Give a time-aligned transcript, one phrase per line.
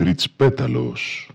[0.00, 1.30] Κριτσπέταλος.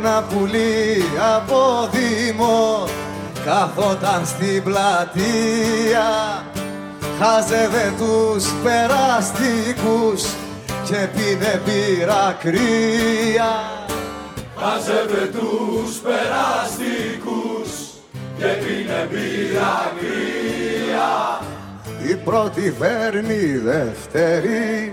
[0.00, 1.02] Ένα πουλί
[1.36, 2.84] από Δήμο
[3.44, 6.08] καθόταν στην πλατεία.
[7.20, 10.22] Χάζευε τους περαστικούς
[10.84, 13.52] και πίνε μπύρα κρύα
[14.56, 17.70] Χάζευε τους περαστικούς
[18.38, 21.40] και πίνε μπύρα κρύα
[22.10, 24.92] Η πρώτη φέρνει δεύτερη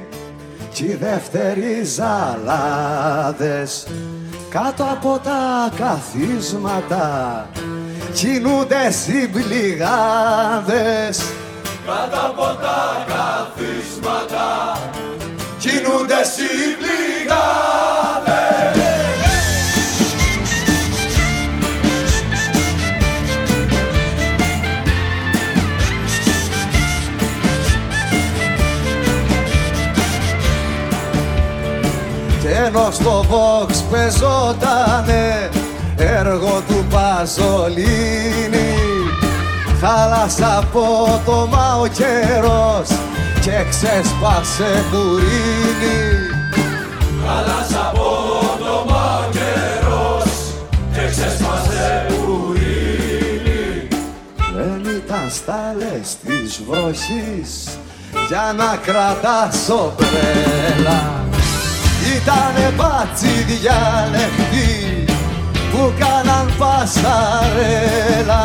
[0.74, 3.88] κι οι δεύτεροι ζαλάδες
[4.56, 7.50] κάτω από τα καθίσματα
[8.14, 11.24] κινούνται συμπληγάδες.
[11.86, 14.78] Κάτω από τα καθίσματα
[15.60, 17.95] κινούνται συμπληγάδες
[32.66, 35.50] ενώ στο Vox πεζότανε
[35.98, 38.76] έργο του Παζολίνη.
[39.82, 41.50] Χάλασε από το
[41.82, 42.88] ο καιρός
[43.42, 46.00] και ξέσπασε μπουρίνι
[47.26, 48.04] Χάλασε από
[48.60, 50.32] το μα καιρός
[50.94, 53.88] και ξέσπασε ουρίνι
[54.56, 57.78] Δεν ήταν στάλες της βροχής
[58.28, 61.24] για να κρατάς ομπρέλα
[62.14, 64.70] Ήτανε μπάτσι διάλεκτοι
[65.72, 68.44] που κάναν πασαρέλα.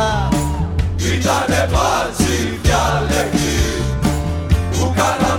[0.96, 3.58] Ήτανε μπάτσι διάλεκτοι
[4.70, 5.29] που κάναν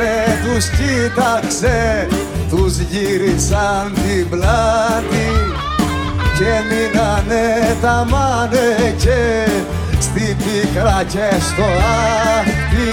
[0.00, 2.06] δεν τους κοίταξε,
[2.50, 5.28] τους γύρισαν την πλάτη
[6.38, 9.46] και μείνανε τα μάνεκε
[10.00, 11.64] στην πίκρα και στο
[12.38, 12.92] άχτη.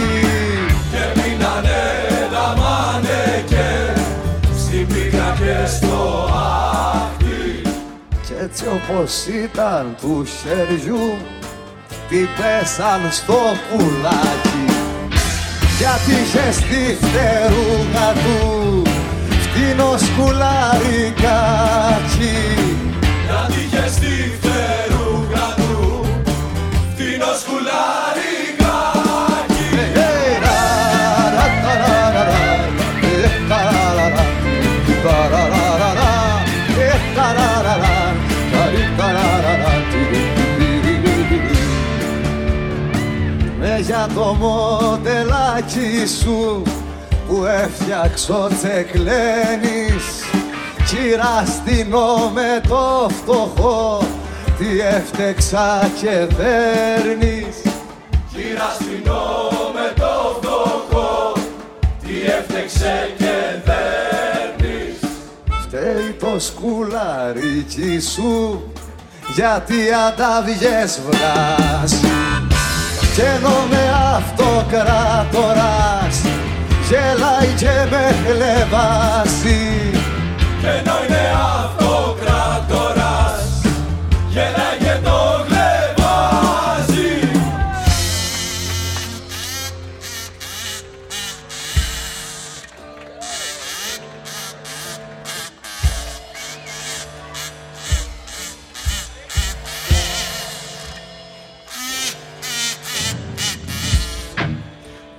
[0.91, 1.83] και μείνανε
[2.31, 3.93] τα μάνεκε
[4.57, 7.61] στην πίκρα και στο άχτη
[8.25, 11.17] Κι έτσι όπως ήταν του χεριού
[12.09, 13.39] την πέσαν στο
[13.69, 14.76] πουλάκι
[15.77, 18.37] γιατί είχε στη φτερούγα του
[19.39, 21.37] φτύνο σκουλάρικάκι
[23.25, 26.05] γιατί είχε στη φτερούγα του
[26.93, 28.65] φτύνο σκουλάρικάκι
[29.93, 30.07] Ε,
[30.43, 30.59] ρα,
[31.35, 32.39] ρα, τα, ρα, ρα, ρα,
[33.01, 34.25] ε, τα, ρα, ρα, ρα,
[35.03, 36.11] τα, ρα, ρα, ρα, ρα,
[36.79, 37.95] ε, τα, ρα, ρα, ρα,
[38.51, 41.61] τα, ρι, τα, ρα, ρα, ρα, τι, ρι, τι, ρι, ρι, ρι, ρι.
[43.59, 44.25] Με για το
[45.57, 46.61] μοντελάκι σου
[47.27, 50.23] που έφτιαξε ο τσεκλένης
[50.85, 54.01] Κυραστινό με το φτωχό
[54.57, 57.61] τι έφτεξα και δέρνεις.
[58.33, 61.33] Κυραστινό με το φτωχό
[62.01, 63.35] τι έφτιαξε και
[63.65, 64.99] δέρνεις.
[65.61, 68.63] Φταίει το σκουλαρίκι σου
[69.35, 69.75] γιατί
[70.07, 72.36] αντάβιες βγάζεις
[73.17, 73.83] κι ενώ με
[74.15, 76.15] αυτοκράτορας
[76.89, 79.63] γελάει και με χλεβάζει.
[80.63, 81.23] Ενώ είναι
[81.63, 83.41] αυτοκράτορας
[84.27, 84.76] γελάει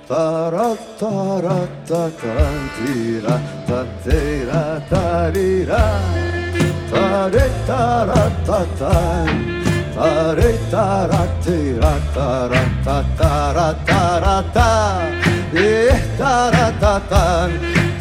[0.09, 1.57] Ta ra ta ra
[1.87, 2.45] ta ta
[2.75, 3.35] ti ra
[3.67, 5.83] ta ti ra ta ti ra
[6.91, 8.89] ta re ta ra ta ta
[9.95, 14.71] ta re ta ra ti ra ta ra ta ta ra ta ta ta
[16.17, 17.25] ta ta ta ta ta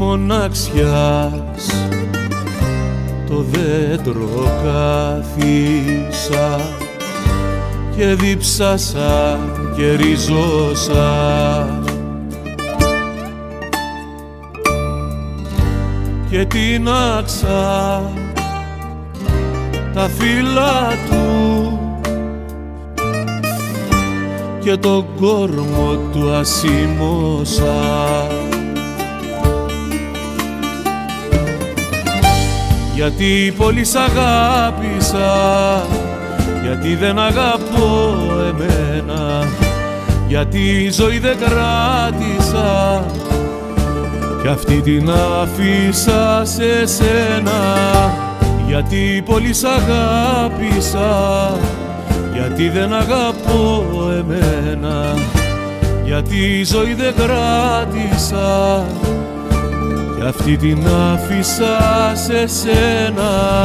[0.00, 1.66] μοναξιάς.
[3.28, 4.28] Το δέντρο
[4.64, 6.60] κάθισα
[7.96, 9.38] και δίψασα
[9.76, 11.08] και ριζώσα.
[16.30, 18.02] Και τίναξα
[19.94, 21.78] τα φύλλα του
[24.60, 27.68] και τον κόρμο του ασήμωσα
[33.00, 35.30] γιατί πολύ σ' αγάπησα
[36.62, 38.16] γιατί δεν αγαπώ
[38.48, 39.44] εμένα
[40.28, 43.04] γιατί η ζωή δεν κράτησα.
[44.42, 47.60] Κι αυτή την άφησα σε σένα
[48.66, 51.52] γιατί πολύ σ' αγάπησα
[52.32, 53.84] γιατί δεν αγαπώ
[54.18, 55.14] εμένα
[56.04, 58.84] γιατί η ζωή δεν κράτησα
[60.20, 63.62] κι αυτή την άφησα σε σένα.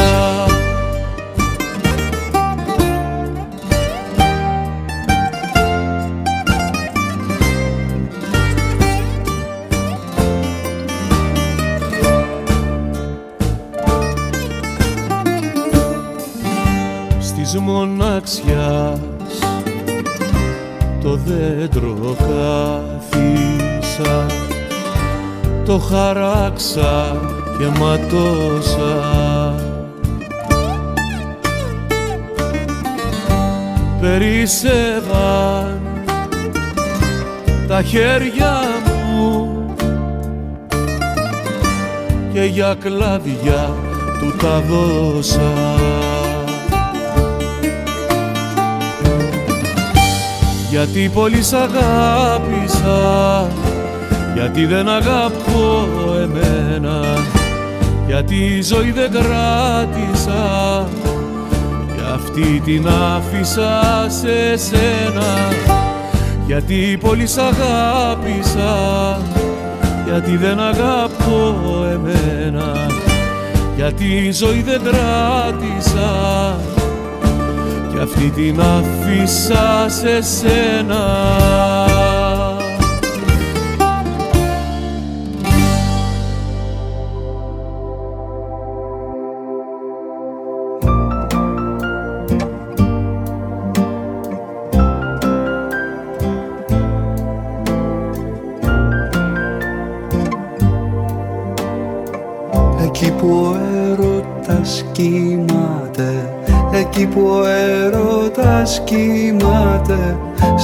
[17.20, 19.00] Στις μοναξιάς
[21.02, 23.26] το δέντρο κάθισα
[25.66, 27.22] το χαράξα
[27.58, 29.54] και ματώσα.
[34.02, 35.82] Περίσευαν
[37.68, 38.62] τα χέρια
[39.16, 39.76] μου
[42.34, 43.74] και για κλάδια
[44.20, 45.52] του τα δώσα.
[50.70, 53.48] Γιατί πολύ σ' αγάπησα
[54.36, 55.88] γιατί δεν αγαπώ
[56.22, 57.02] εμένα
[58.08, 60.88] γιατί η ζωή δεν κράτησα.
[61.96, 65.54] Και αυτή την άφησα σε σένα
[66.46, 68.74] γιατί πολύ σ' αγάπησα.
[70.06, 71.56] Γιατί δεν αγαπώ
[71.92, 72.88] εμένα
[73.76, 76.12] γιατί η ζωή δεν κράτησα.
[77.94, 81.04] Και αυτή την άφησα σε σένα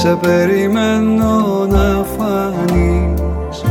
[0.02, 3.64] Σε περιμένω να φανείς.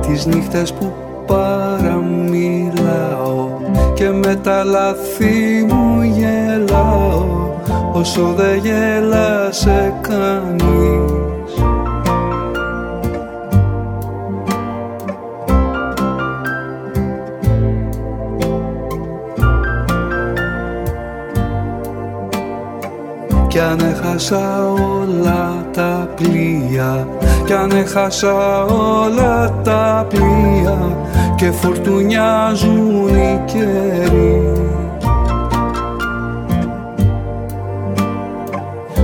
[0.00, 0.92] Τις νύχτες που
[1.26, 2.28] παραμιλάω
[3.94, 7.24] Και με τα λάθη μου γελάω
[7.92, 11.17] Όσο δεν γέλασε κανείς
[24.18, 27.08] έχασα όλα τα πλοία.
[27.44, 30.96] Κι αν έχασα όλα τα πλοία
[31.36, 34.52] Και φορτουνιάζουν οι καιροί.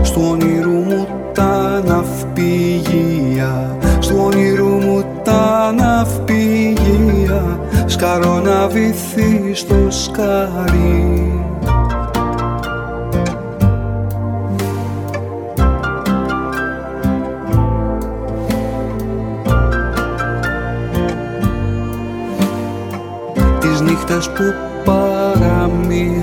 [0.03, 7.59] Στου όνειρου μου τα ναυπηγεία Στου όνειρου μου τα ναυπηγεία.
[7.87, 11.24] Σκαρώ να βυθεί στο σκαρί
[24.35, 26.23] που παραμιλάω.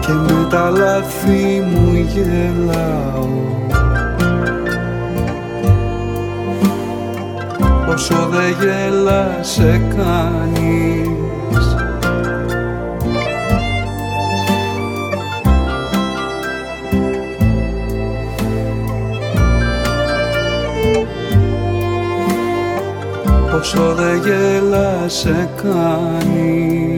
[0.00, 3.28] Και με τα λάθη μου γελάω.
[7.88, 10.91] Όσο δεν γέλασε κανείς
[23.62, 26.92] όσο δεν γέλασε κανείς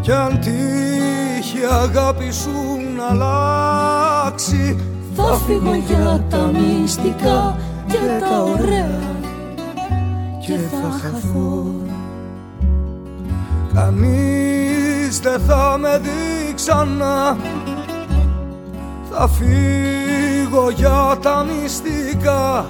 [0.00, 0.95] Κι αν τύχει
[1.56, 2.50] η αγάπη σου
[2.96, 4.76] να αλλάξει.
[5.14, 9.00] Θα φύγω για τα μυστικά και τα ωραία
[10.40, 11.64] και θα χαθώ.
[13.74, 17.36] Κανείς δεν θα με δει ξανά.
[19.10, 22.66] Θα φύγω για τα μυστικά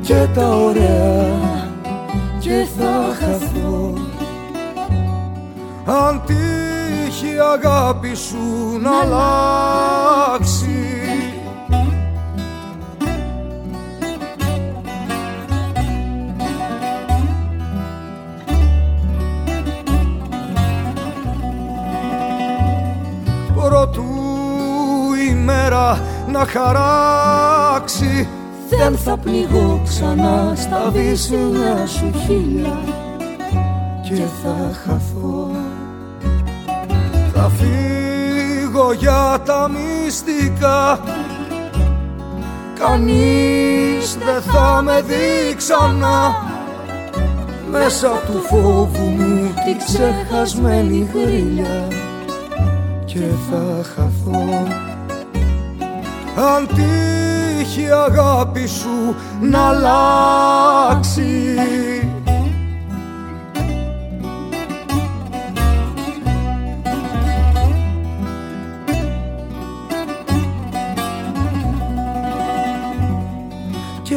[0.00, 1.64] και τα ωραία
[2.38, 3.92] και θα χαθώ.
[5.86, 6.22] Αν
[7.20, 10.70] τύχει η αγάπη σου να αλλάξει.
[23.54, 24.02] Προτού
[25.30, 28.28] η μέρα να χαράξει
[28.68, 32.78] Δεν θα πληγώ ξανά στα βύσσινα σου χείλια
[34.02, 35.50] και θα χαθώ.
[35.52, 35.55] Θα
[37.58, 41.00] φύγω για τα μυστικά.
[42.78, 46.44] Κανείς δεν θα με δει ξανά.
[47.70, 51.88] Μέσα του φόβου μου τη ξεχασμένη γρήλια
[53.04, 53.20] και
[53.50, 54.66] θα χαθώ.
[56.54, 61.24] Αν τύχει η αγάπη σου να αλλάξει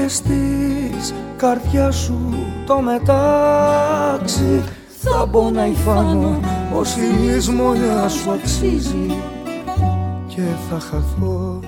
[0.09, 2.19] και στις καρδιά σου
[2.65, 4.63] το μετάξι.
[5.01, 6.39] Θα μπω να υφάνω
[6.73, 9.15] Πως η λησμονιά σου αξίζει.
[10.27, 11.59] Και θα χαθώ.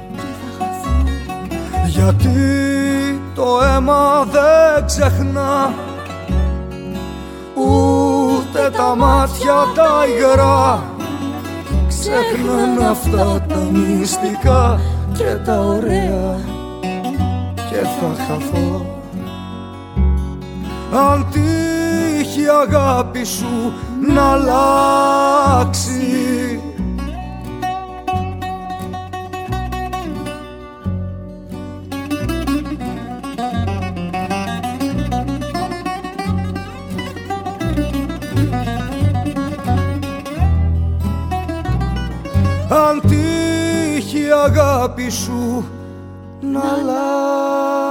[1.88, 2.30] Γιατί
[3.36, 5.74] το αίμα δεν ξεχνά
[7.56, 10.84] Ούτε τα μάτια τα υγρά.
[11.88, 14.80] Ξέχναν αυτά τα μυστικά
[15.14, 16.60] και τα ωραία
[17.72, 18.86] και θα χαθώ.
[20.94, 23.74] Αν τύχει η αγάπη σου
[24.14, 25.96] να αλλάξει.
[42.70, 45.66] Αν τύχει η αγάπη σου
[46.52, 47.91] να αλλάξει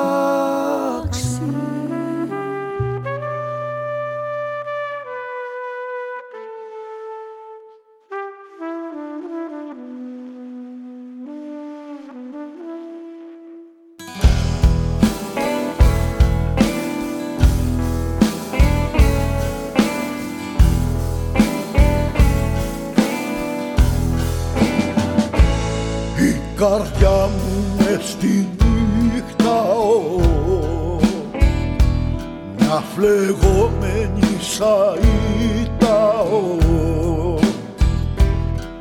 [33.00, 37.38] φλεγόμενη σαΐτα ο,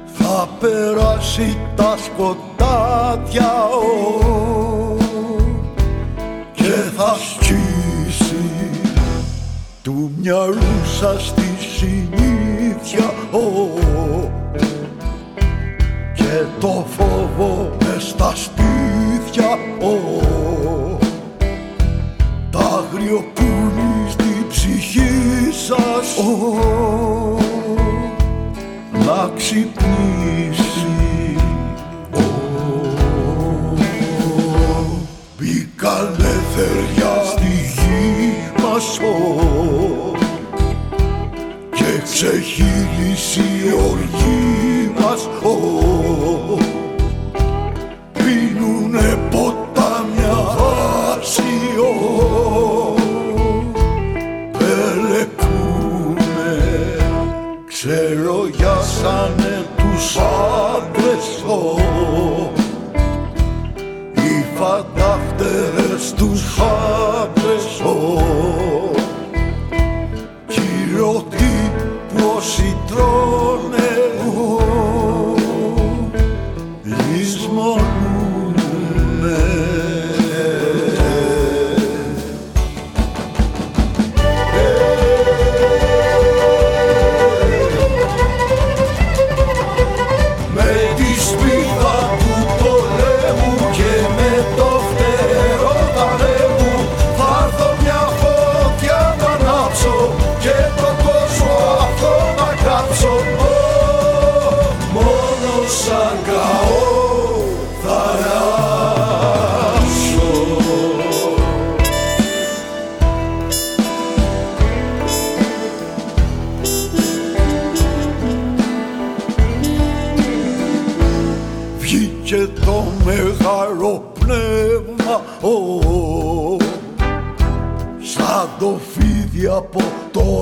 [0.06, 4.98] θα περάσει τα σκοτάδια ο,
[6.54, 8.70] και θα σκίσει
[9.82, 13.80] του μυαλού σας τη συνήθεια ο,
[16.14, 20.20] και το φόβο μες στα στήθια ο,
[22.52, 23.89] τα αγριοπούλη
[24.90, 26.18] στη ψυχή σας
[29.06, 30.68] να ξυπνήσεις.
[35.38, 39.00] Μπήκανε θεριά στη γη μας
[41.76, 45.99] και ξεχύλισε η οργή μας πίνουνε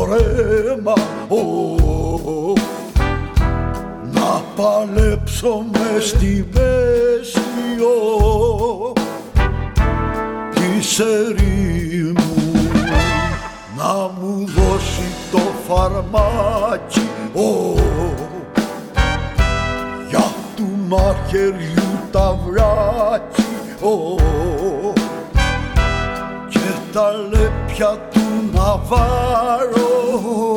[0.10, 0.94] ρέμα
[1.28, 2.54] ο,
[4.12, 8.94] να παλέψω μες στη μέση ο,
[10.54, 12.16] της ερήμου
[13.78, 17.76] να μου δώσει το φαρμάκι ο,
[20.10, 23.46] για του μαχαιριού τα βράκι
[23.82, 24.16] ο,
[26.50, 26.60] και
[26.94, 28.17] τα λέπια του
[28.58, 30.56] να βάρω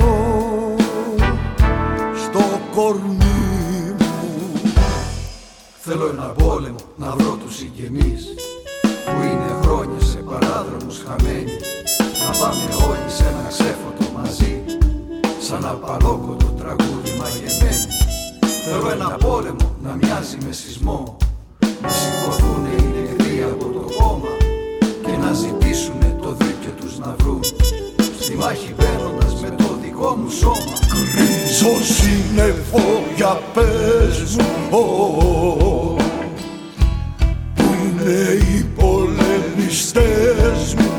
[2.24, 4.60] στο κορμί μου.
[5.80, 8.34] Θέλω ένα πόλεμο να βρω τους συγγενείς
[9.04, 11.56] Που είναι χρόνια σε παράδρομους χαμένοι.
[12.24, 14.62] Να πάμε όλοι σε ένα ξέφωτο μαζί
[15.40, 17.86] Σαν απαλόκοτο τραγούδι μαγεμένοι
[18.64, 21.16] Θέλω ένα πόλεμο να μοιάζει με σεισμό
[21.82, 24.34] Να σηκωθούν οι νεκροί από το κόμμα
[25.04, 27.40] Και να ζητήσουν το δίκιο τους να βρουν
[28.30, 30.74] Στη μάχη μπαίνοντας με το δικό μου σώμα.
[31.16, 34.82] Ρίζω σύννεφο για πες μου ο,
[37.54, 40.89] Που είναι οι πολεμιστές μου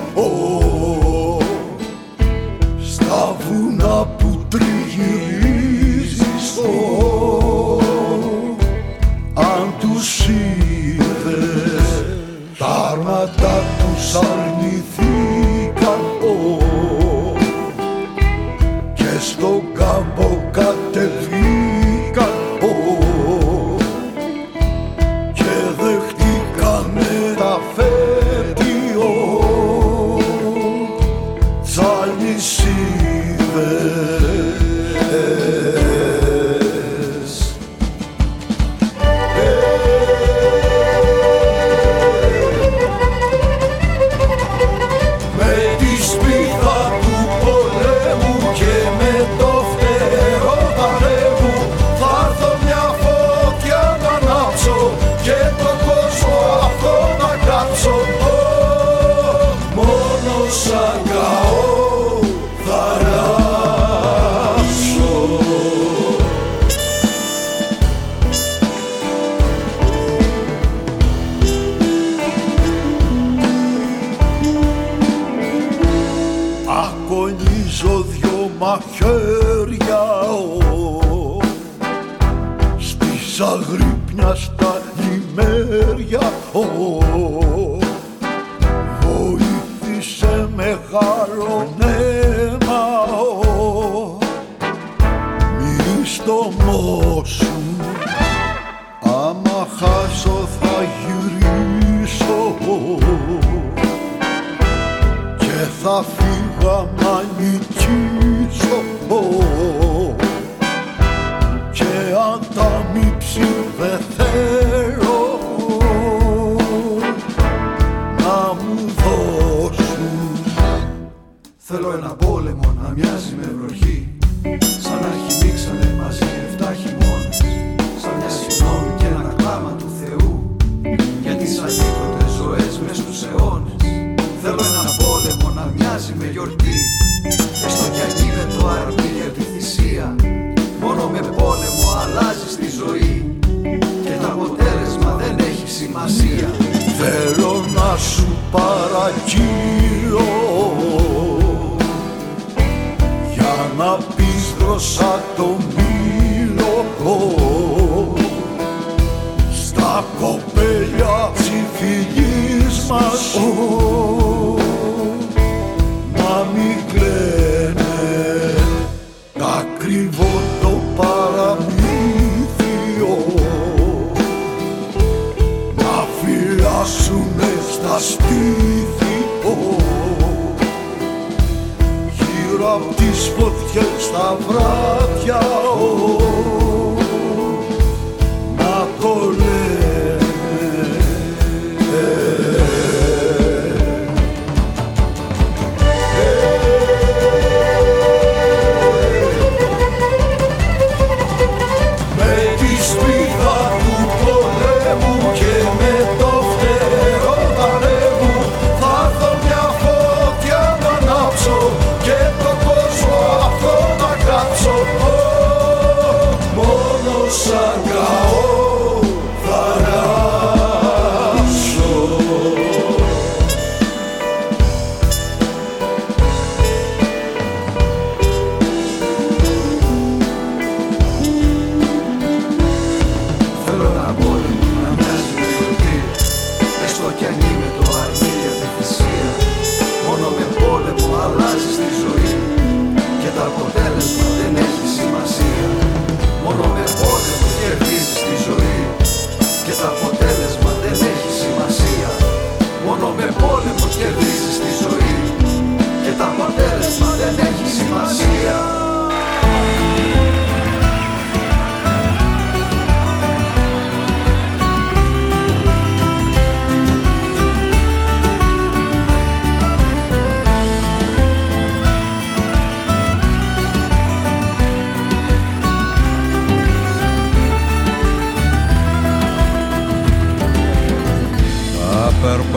[48.98, 49.51] με το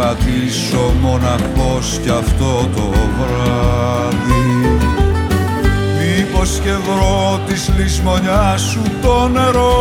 [0.06, 4.78] Θα περπατήσω μοναχός κι αυτό το βράδυ.
[5.98, 9.72] Μήπως και βρω της λησμονιάς σου το νερό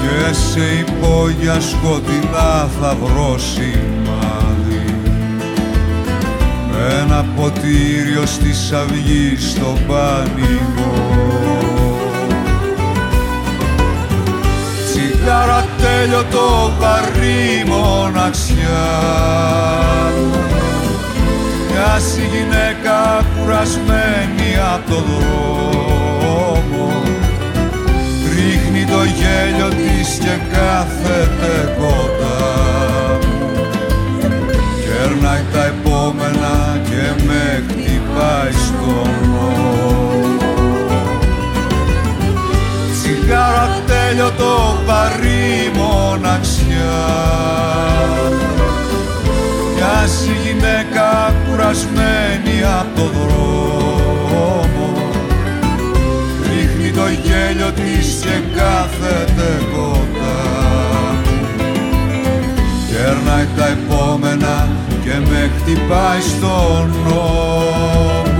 [0.00, 4.96] Και σε υπόγεια σκοτεινά θα βρω σημάδι.
[6.70, 11.53] Με ένα ποτήριο στη αυγή στο πανηγό
[15.24, 18.86] Τσιγάρα τέλειωτο βαρύ μοναξιά.
[21.70, 27.02] Μοιάζει γυναίκα κουρασμένη από το δρόμο.
[28.34, 32.42] Ρίχνει το γέλιο της και κάθεται κοντά
[33.26, 33.50] μου.
[34.84, 40.52] Κέρνάει τα επόμενα και με χτυπάει στον νόμο.
[42.92, 43.73] Τσιγάρα
[44.08, 47.24] τέλειωτο βαρύ μοναξιά.
[49.74, 54.92] Μοιάζει γυναίκα κουρασμένη από το δρόμο
[56.42, 60.42] Ρίχνει το γέλιο της και κάθεται κοντά
[61.26, 62.44] μου
[62.88, 64.68] Κέρνάει τα επόμενα
[65.04, 68.33] και με χτυπάει στον νόμο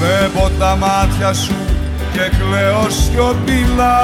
[0.00, 1.54] Βλέπω τα μάτια σου
[2.12, 3.98] και κλαίω σιωπηλά.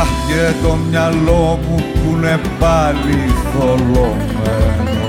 [0.00, 5.06] Αχ και το μυαλό μου που είναι πάλι θολωμένο.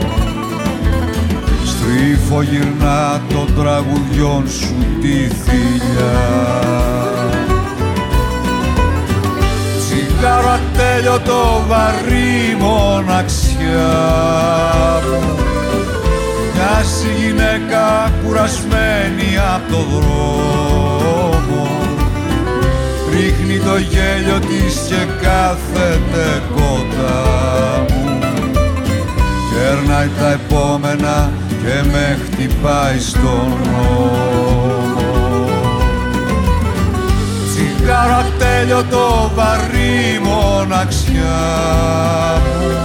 [1.66, 7.21] Στρίφω γυρνά των τραγουδιών σου τη θηλιά
[10.22, 13.92] Τσιγάρο ατέλειωτο βαρύ μοναξιά.
[15.10, 15.38] Μου
[16.54, 21.68] Μοιάζει γυναίκα κουρασμένη από το δρόμο.
[23.12, 28.20] Ρίχνει το γέλιο της και κάθεται κοντά μου.
[29.52, 35.11] Κέρνάει τα επόμενα και με χτυπάει στον νόμο
[37.82, 41.40] Τσιγάρο ατέλειωτο βαρύ μοναξιά.
[42.46, 42.82] Μου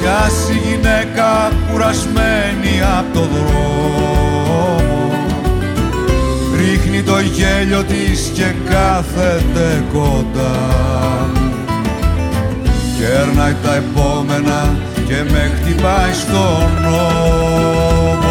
[0.00, 3.72] Μοιάζει γυναίκα κουρασμένη από το δρόμο.
[7.32, 10.56] Γέλιο της και κάθεται κοντά.
[12.98, 18.23] Κέρνάει τα επόμενα και με χτυπάει στον νόμο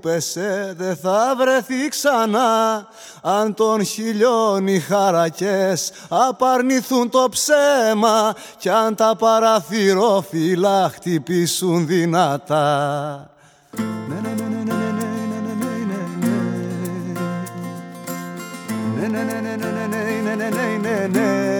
[0.00, 2.86] πέσε δε θα βρεθεί ξανά
[3.22, 13.30] αν τον χιλιών οι χαρακές απαρνηθούν το ψέμα κι αν τα παραθυρόφυλλα χτυπήσουν δυνατά.
[13.76, 14.90] ναι, ναι, ναι, ναι, ναι,
[19.08, 21.59] ναι, ναι, ναι, ναι, ναι, ναι, ναι,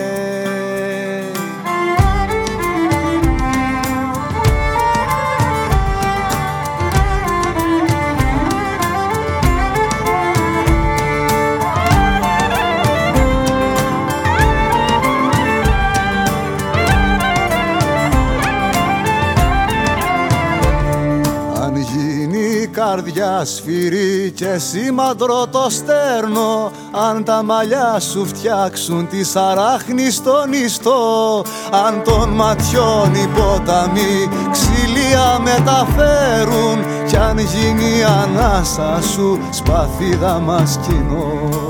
[22.90, 26.70] καρδιά σφυρί και σήμαντρο το στέρνο
[27.10, 31.44] αν τα μαλλιά σου φτιάξουν τη σαράχνη στον ιστό
[31.86, 40.78] αν των ματιών οι ποταμοί ξυλία μεταφέρουν κι αν γίνει η ανάσα σου σπαθίδα μας
[40.86, 41.69] κοινό.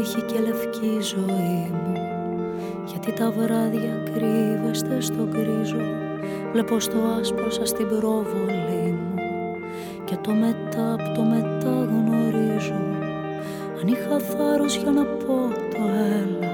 [0.00, 1.92] Είχε και λευκή ζωή μου.
[2.86, 5.80] Γιατί τα βράδια κρύβεστε στο γκρίζο
[6.52, 9.14] Βλέπω στο άσπρο σας την προβολή μου.
[10.04, 12.80] Και το μετά από το μετά γνωρίζω.
[13.80, 15.82] Αν είχα θάρρος για να πω το
[16.18, 16.52] έλα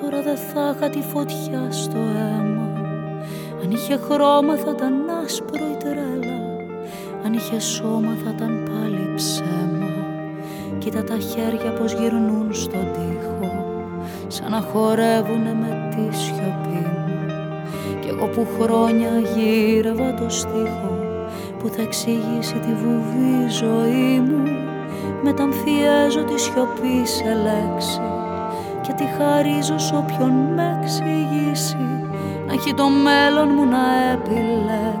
[0.00, 2.70] Τώρα δε θα είχα τη φωτιά στο αίμα.
[3.62, 4.94] Αν είχε χρώμα θα ήταν
[5.24, 6.40] άσπρο η τρέλα
[7.24, 9.51] Αν είχε σώμα θα ήταν πάλι ψέμα.
[10.84, 13.64] Κοίτα τα χέρια πως γυρνούν στον τοίχο
[14.26, 16.86] Σαν να χορεύουνε με τη σιωπή.
[17.06, 17.26] Μου
[18.00, 20.98] Κι εγώ που χρόνια γύρευα το στίχο
[21.58, 24.42] Που θα εξηγήσει τη βουβή ζωή μου
[25.22, 28.00] Μεταμφιέζω τη σιωπή σε λέξη
[28.82, 31.76] Και τη χαρίζω σ' όποιον με εξηγήσει.
[32.46, 34.91] Να έχει το μέλλον μου να επιλέξει.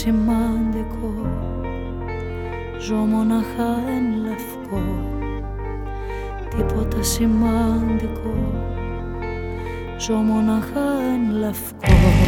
[0.00, 1.12] σημαντικό.
[2.80, 4.82] Ζω μοναχά εν λευκό.
[6.48, 8.34] Τίποτα σημαντικό.
[9.98, 12.19] Ζω μοναχά εν λευκό.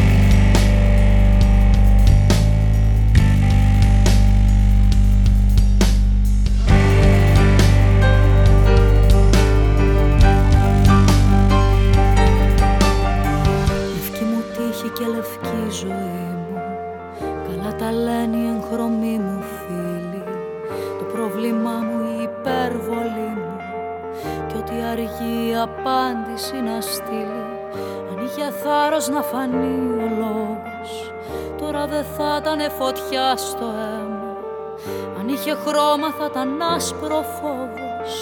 [36.83, 38.13] Άσπρο φόβος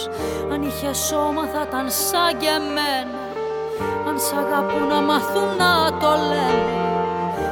[0.54, 3.22] Αν είχε σώμα θα ήταν σαν και εμένα.
[4.08, 6.80] Αν σ' αγαπούν να μάθουν να το λένε.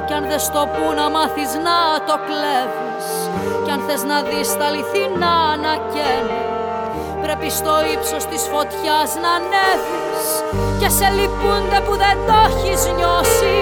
[0.06, 3.08] Κι αν δεν στο πού να μάθεις να το κλέβεις.
[3.64, 6.42] Κι αν θες να δεις τα αληθινά να καίνε
[7.24, 10.26] Πρέπει στο ύψος της φωτιάς να ανέβεις.
[10.80, 13.60] Και σε λυπούνται που δεν το έχεις νιώσει.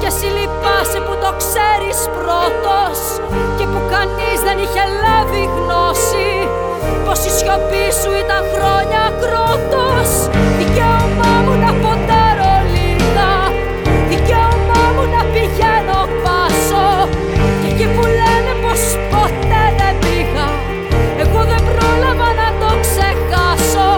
[0.00, 2.98] Και εσύ λυπάσαι που το ξέρεις πρώτος.
[3.56, 6.33] Και που κανείς δεν είχε λάβει γνώση
[7.16, 10.10] Πως η σιωπή σου ήταν χρόνια κρότος.
[10.58, 13.32] Δικαίωμά μου να ποντάρω λίγα.
[14.10, 16.88] Δικαίωμά μου να πηγαίνω πάσο.
[17.60, 20.48] Και εκεί που λένε πως ποτέ δεν πήγα
[21.22, 23.90] Εγώ δεν πρόλαβα να το ξεχάσω.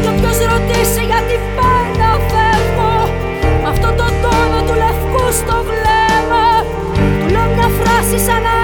[0.00, 2.94] Κι όποιος ρωτήσει γιατί πάει να φεύγω
[3.62, 6.46] Μ' αυτό το τόνο του λευκού στο βλέμμα
[7.18, 8.57] Του λέω μια φράση σαν να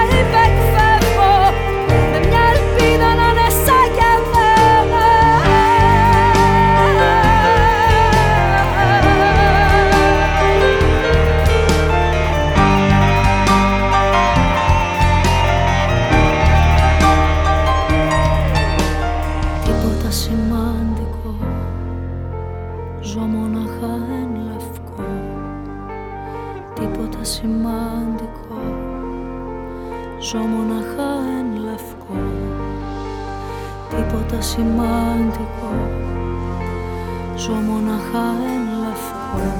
[37.64, 39.54] Ζω μονάχα εν λευκό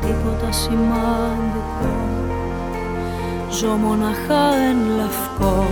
[0.00, 1.92] Τίποτα σημαντικό.
[3.50, 5.66] Ζω μονάχα εν λευκό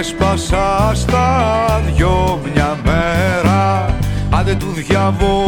[0.00, 3.86] Άντε σπάσα στα δυο μια μέρα.
[4.30, 5.39] Άντε του διαβόλου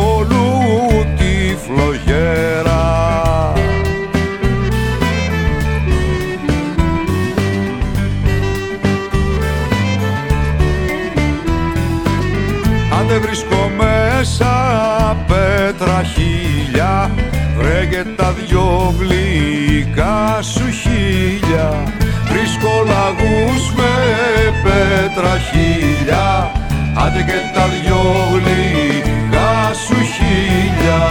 [27.15, 28.03] Άντε και τα δυο
[28.33, 31.03] γλυκά σου χίλια.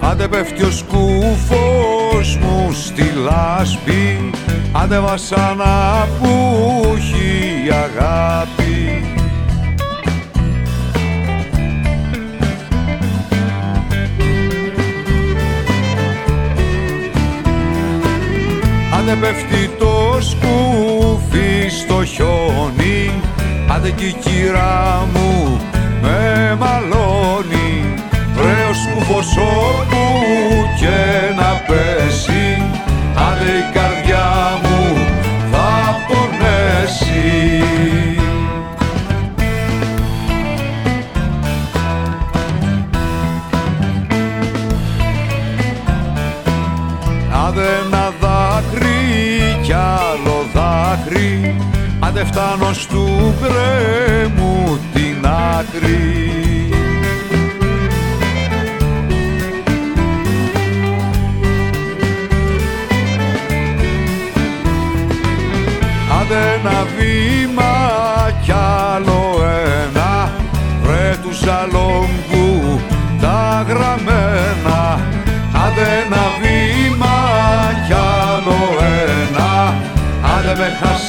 [0.00, 4.30] Άντε πέφτει ο σκούφος μου στη λάσπη
[4.72, 6.28] Άντε βασάνα που
[6.96, 8.47] έχει αγάπη
[19.10, 23.20] Άντε πέφτει το σκούφι στο χιόνι.
[23.74, 25.60] Άντε κι η κυρά μου
[26.02, 27.94] με μαλώνει.
[28.34, 30.02] Βρε ο σκούφος όπου
[30.80, 32.62] και να πέσει.
[33.28, 33.72] Άντε η
[51.38, 51.56] δάκρυ
[52.00, 55.26] Άντε φτάνω στου γκρέμου την
[55.58, 56.70] άκρη.
[66.20, 67.74] Άντε ένα βήμα
[68.44, 69.44] κι άλλο
[69.82, 70.32] ένα
[70.82, 72.80] Βρε τους σαλόγκου
[73.20, 75.00] τα γραμμένα.
[75.66, 77.16] Άντε ένα βήμα
[77.86, 79.74] κι άλλο ένα
[80.36, 81.07] Άντε με χάσες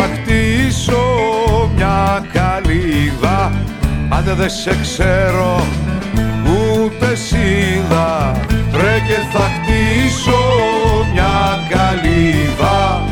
[0.00, 1.02] θα χτίσω
[1.76, 3.52] μια καλύβα
[4.08, 5.66] Άντε δεν σε ξέρω
[6.44, 8.32] ούτε σίδα.
[8.72, 10.40] Ρε και θα χτίσω
[11.12, 11.36] μια
[11.68, 13.02] καλύβα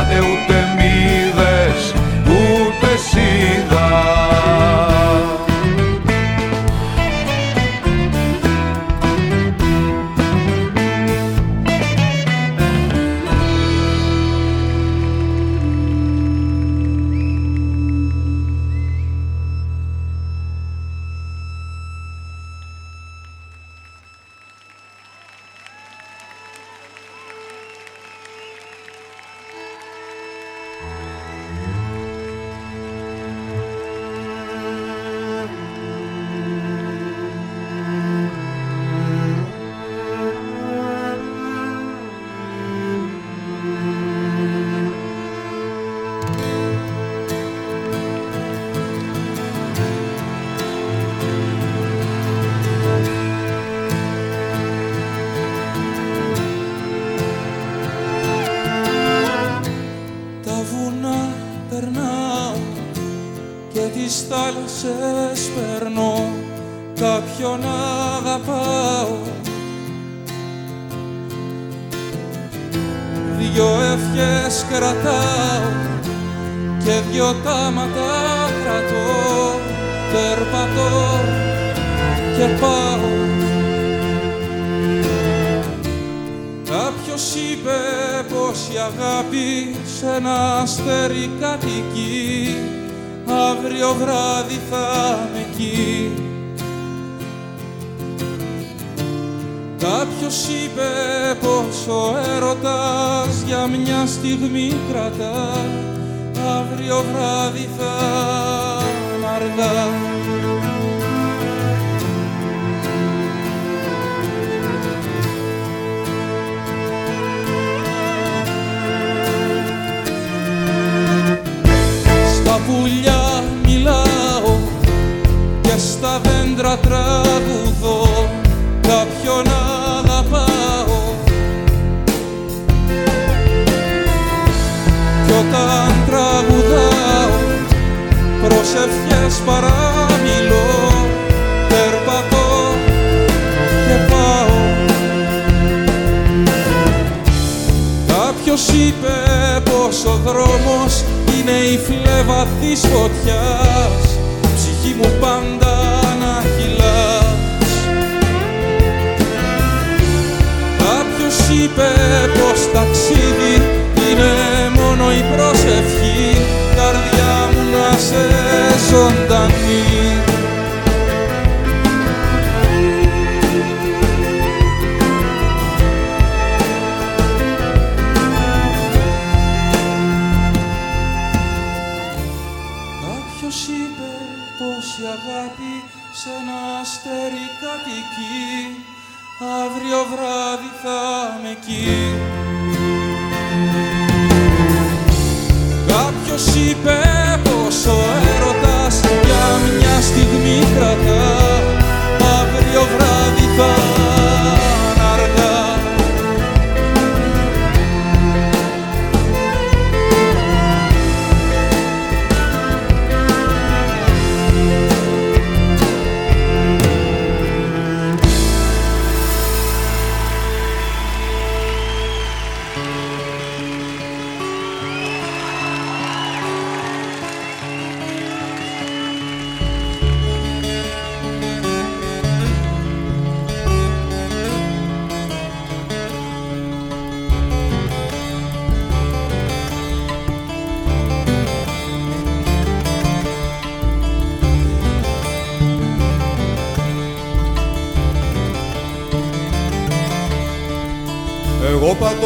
[0.00, 0.51] Άντε ούτε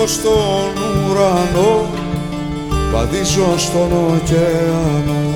[0.06, 0.72] στον
[1.10, 1.86] ουρανό
[2.92, 5.34] Βαδίζω στον ωκεανό.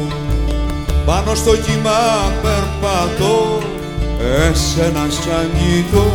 [1.07, 2.01] Πάνω στο κύμα
[2.43, 3.59] περπατώ
[4.21, 6.11] Εσένα σ' αγγιτώ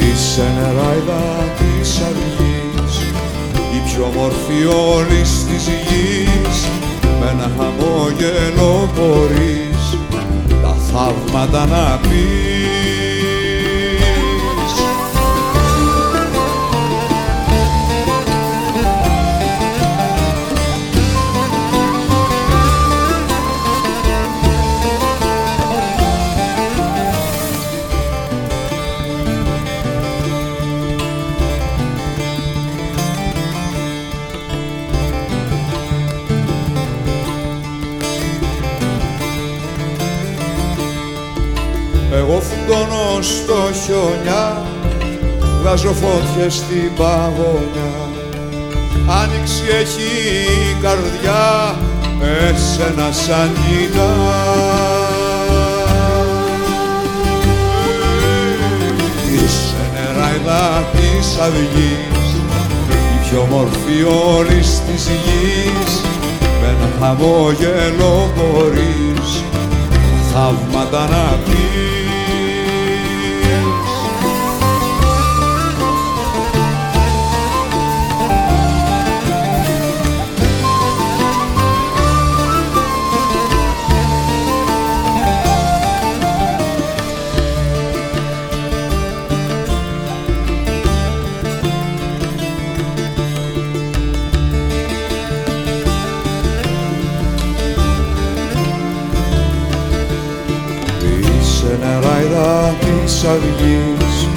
[0.00, 1.22] Είσαι νεράιδα
[1.58, 2.98] της αργής
[3.74, 4.64] Η πιο όμορφη
[4.94, 6.68] όλης της γης.
[7.20, 9.98] Με ένα χαμόγελο μπορείς
[10.62, 12.69] Τα θαύματα να πεις.
[44.00, 44.62] Στο χιονιά
[45.60, 47.92] Βγάζω φώτιες στην παγωνιά.
[49.22, 50.10] Άνοιξη έχει
[50.70, 51.74] η καρδιά
[52.22, 54.14] Εσένα σαν κοιτά
[59.32, 62.34] Είσαι νεράιδα της αυγής
[62.88, 64.02] Η πιο μορφή
[64.36, 66.00] όλης της γης.
[66.60, 69.42] Με ένα χαμόγελο μπορείς
[70.32, 71.89] θαύματα να πεις
[103.30, 104.28] της αυγής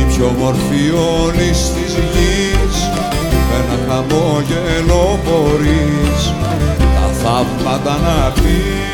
[0.00, 0.90] η πιο μορφή
[1.22, 2.76] όλης της γης
[3.50, 6.32] με ένα χαμόγελο μπορείς
[6.78, 8.90] τα θαύματα να πεις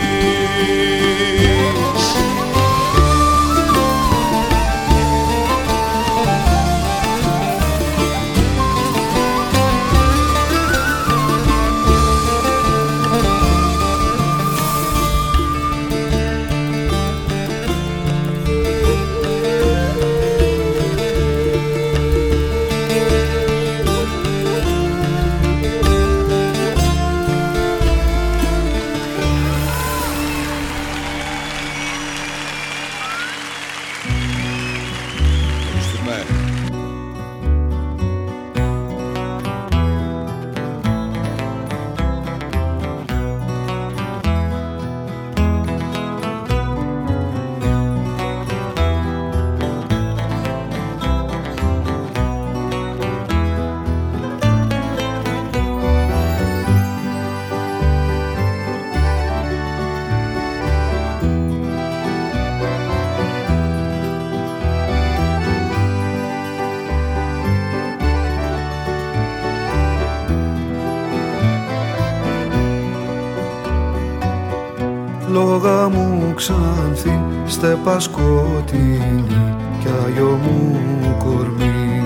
[77.46, 80.78] στέπα σκοτεινή κι αλλιώ μου
[81.24, 82.04] κορμί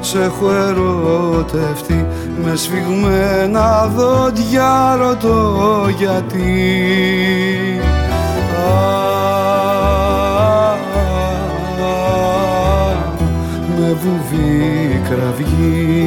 [0.00, 2.06] Σ' έχω ερωτευτεί
[2.44, 6.60] με σφιγμένα δόντια ρωτώ γιατί
[13.78, 16.01] με βουβή κραυγή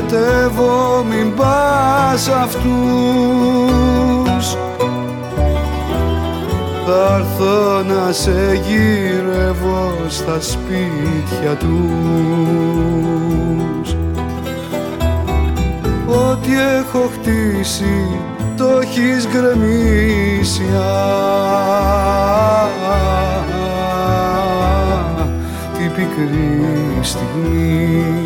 [0.00, 2.70] ερωτεύω μην πας αυτούς.
[6.86, 11.78] Θα έρθω να σε γύρευω στα σπίτια τους.
[16.06, 18.06] Ό,τι έχω χτίσει
[18.56, 20.64] το έχεις γκρεμίσει.
[25.78, 28.19] Την πικρή στιγμή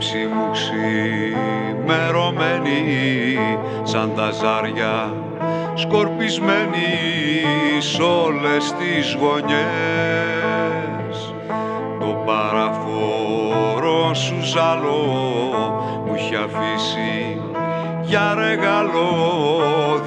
[0.00, 3.38] σκέψη μου ξημερωμένη
[3.82, 5.14] σαν τα ζάρια
[5.74, 6.94] σκορπισμένη
[7.78, 9.58] σ' όλες τις γωνιές.
[12.00, 15.04] Το παραφόρο σου ζαλό
[16.06, 17.40] μου είχε αφήσει
[18.02, 19.10] για ρεγαλό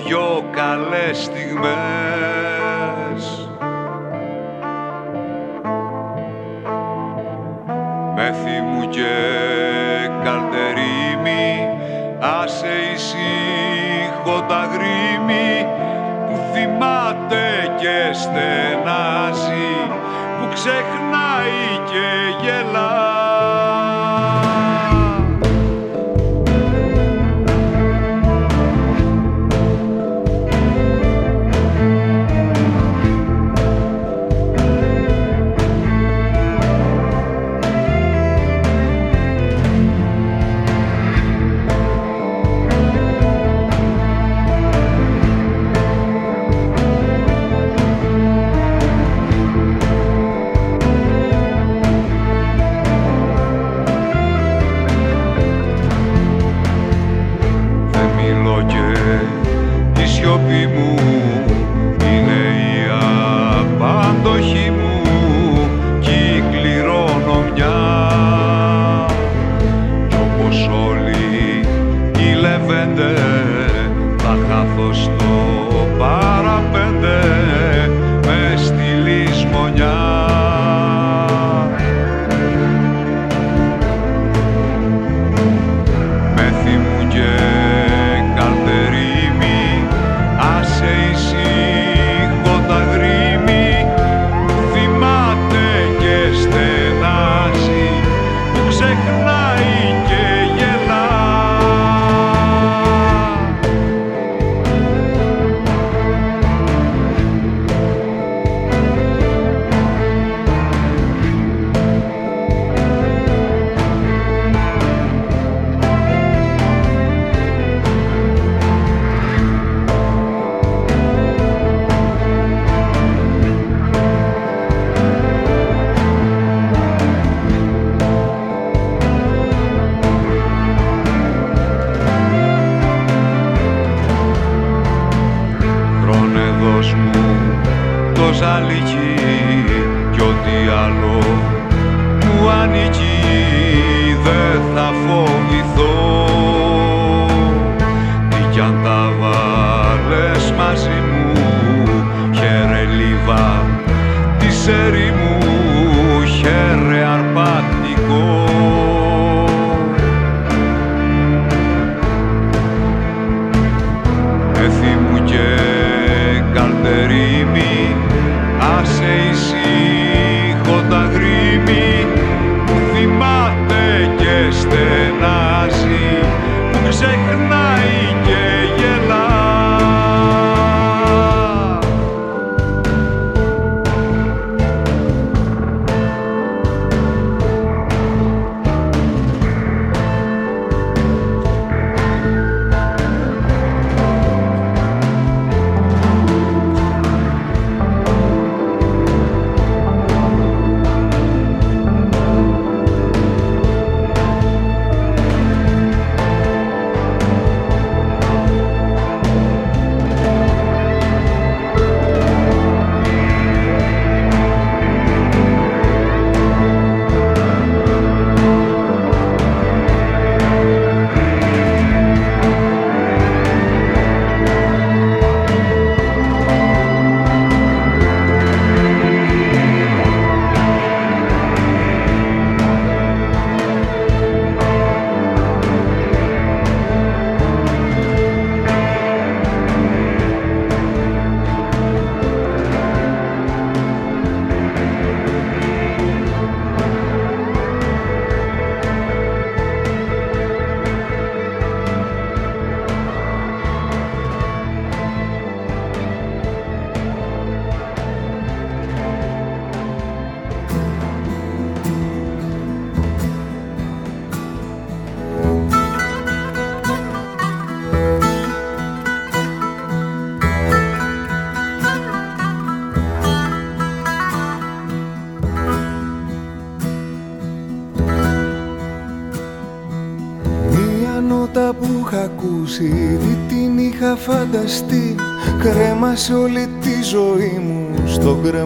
[0.05, 2.02] δυο καλές στιγμές.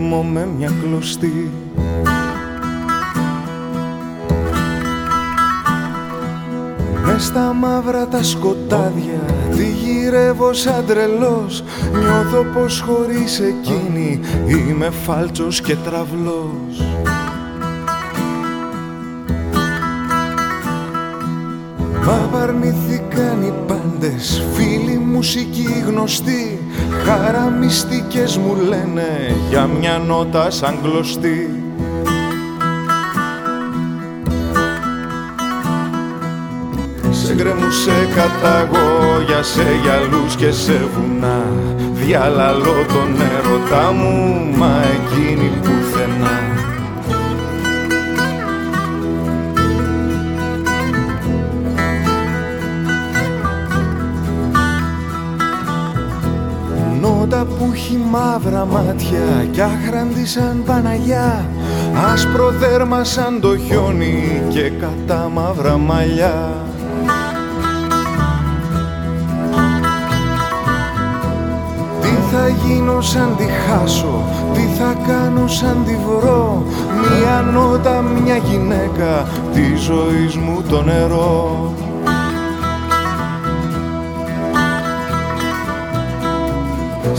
[0.08, 1.52] Στον κρεμό με μια κλωστή.
[7.06, 9.20] Μες στα μαύρα τα σκοτάδια
[9.56, 11.64] Τη γυρεύω σαν τρελός.
[11.94, 16.82] Νιώθω πως χωρίς εκείνη Είμαι φάλτσος και τραυλός.
[22.06, 26.57] Μα παρνηθήκαν οι πάντες Φίλοι μουσικοί γνωστοί
[27.08, 31.64] Χαραμιστικές μου λένε Για μια νότα σαν κλωστή.
[37.12, 41.46] Σε γκρεμούσε καταγόγια σε γυαλούς και σε βουνά.
[41.94, 45.97] Διαλαλώ τον έρωτά μου, μα εκείνη πουθενά
[57.88, 61.50] έχει μαύρα μάτια κι άχραντη σαν Παναγιά.
[62.14, 66.54] Άσπρο δέρμα σαν το χιόνι και κατά μαύρα μαλλιά.
[72.02, 74.24] Τι θα γίνω σαν τη χάσω,
[74.54, 76.64] τι θα κάνω σαν τη βρω.
[77.00, 81.67] Μια νότα, μια γυναίκα, τη ζωής μου το νερό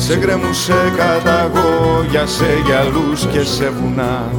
[0.08, 4.32] Σε γκρεμούσε καταγόγια σε γυαλούς και σε βουνά.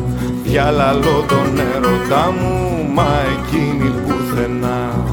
[0.44, 3.08] Διαλαλώ τον έρωτά μου, μα
[3.38, 5.06] εκείνη πουθενά.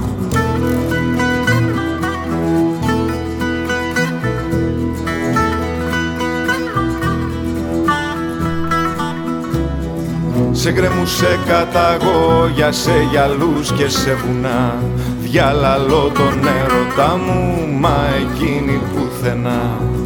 [10.52, 14.74] Σε γκρεμούσε καταγόγια σε γυαλούς και σε βουνά.
[15.20, 20.04] Διαλαλώ τον έρωτά μου, μα εκείνη πουθενά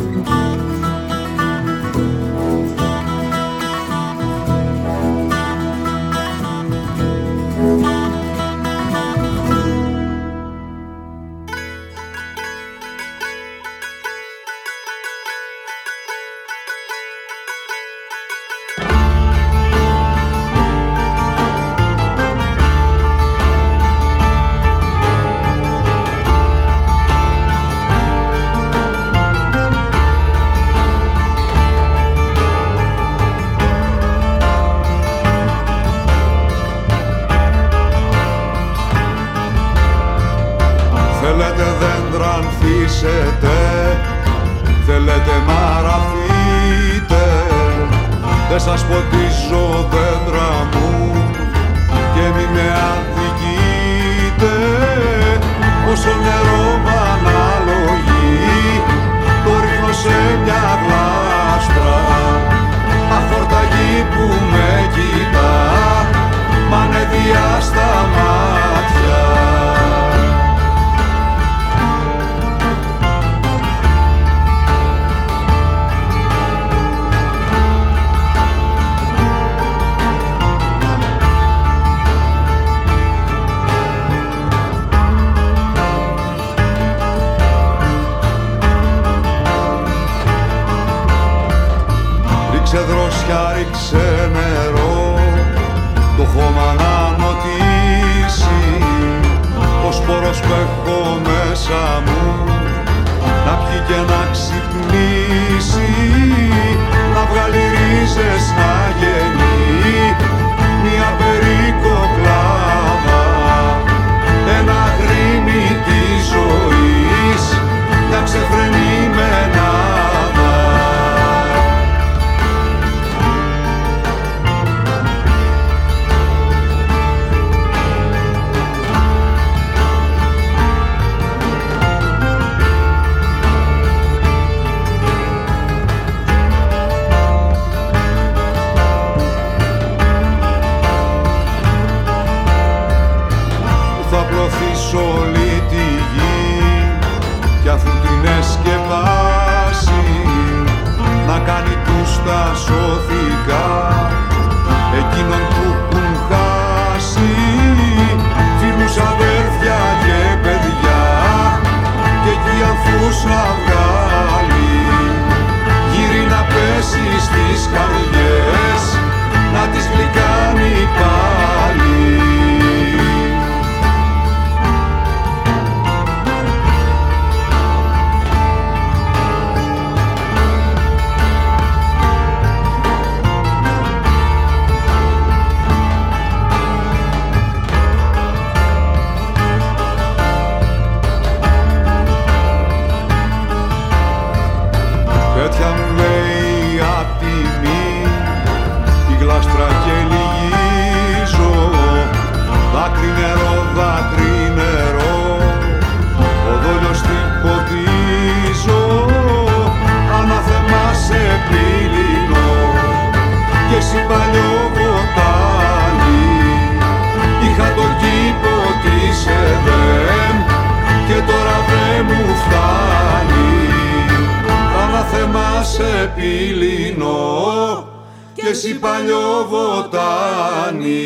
[225.72, 227.84] σε πύληνο
[228.32, 230.98] και εσύ παλιό βοτάνι.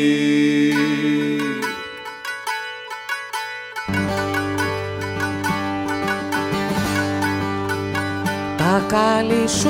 [8.57, 9.69] Τα καλή σου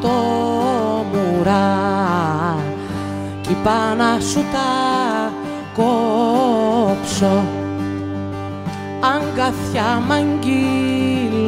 [0.00, 0.24] βατόμουρα
[3.40, 5.32] κι η πάνα σου τα
[5.74, 7.44] κόψω
[9.00, 10.12] αγκαθιά μ'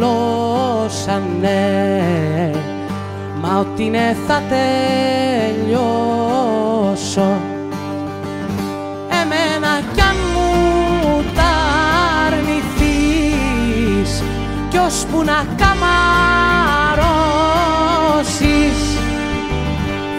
[0.07, 2.51] αγγυλώσανε
[3.41, 5.87] μα ότι είναι θα τελειώσω.
[9.09, 10.51] Εμένα κι αν μου
[11.35, 11.55] τα
[12.27, 14.23] αρνηθείς
[14.69, 16.19] κι ώσπου να καμαρώσεις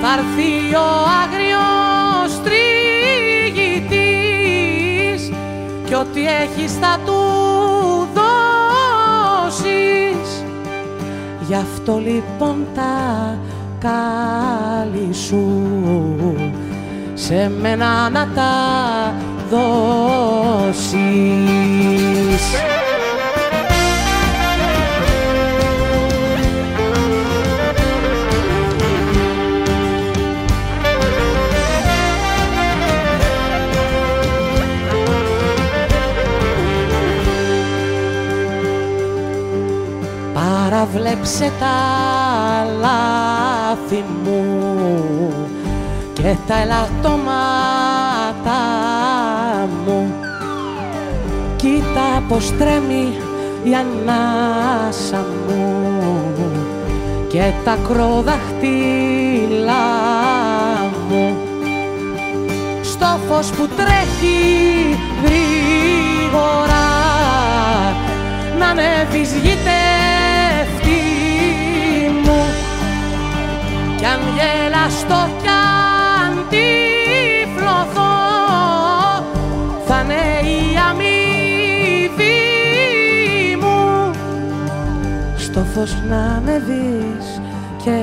[0.01, 0.87] θα έρθει ο
[1.23, 3.91] άγριος τριγητής
[5.85, 7.19] κι ό,τι έχεις θα του
[8.13, 8.66] δώσεις
[11.47, 13.37] γι' αυτό λοιπόν τα
[13.79, 15.63] καλή σου.
[17.13, 18.53] Σε μένα να τα
[19.49, 20.87] δώσεις
[40.69, 41.75] Παραβλέψε τα
[42.79, 44.43] λάθη μου
[46.13, 47.31] και τα ελαττώματα
[49.85, 50.13] μου.
[51.55, 53.13] Κοίτα πως τρέμει
[53.63, 56.33] η ανάσα μου
[57.27, 58.27] και τα κροδαχτυλά
[61.09, 61.37] μου.
[62.81, 66.87] Στο φως που τρέχει γρήγορα
[68.59, 69.96] να ανέβεις γητευτή
[74.13, 78.15] αν γελαστώ κι αν τυφλωθώ
[79.85, 82.45] θα είναι η αμοιβή
[83.61, 84.11] μου.
[85.37, 87.41] Στο φως να ανεβείς
[87.83, 87.99] και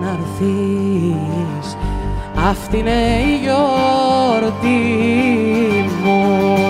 [0.00, 1.76] να έρθεις.
[2.48, 4.80] Αυτή είναι η γιορτή
[6.04, 6.69] μου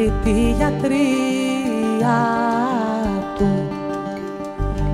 [0.00, 2.18] θα βρει τη γιατρία
[3.38, 3.68] του.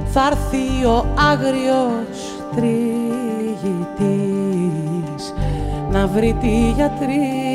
[0.06, 3.64] Θα έρθει ο άγριος τριγητής
[5.90, 7.45] να βρει τη γιατρία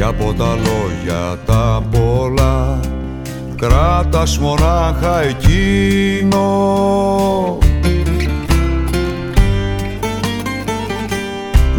[0.00, 2.80] κι από τα λόγια τα πολλά
[3.56, 6.38] κράτας μονάχα εκείνο.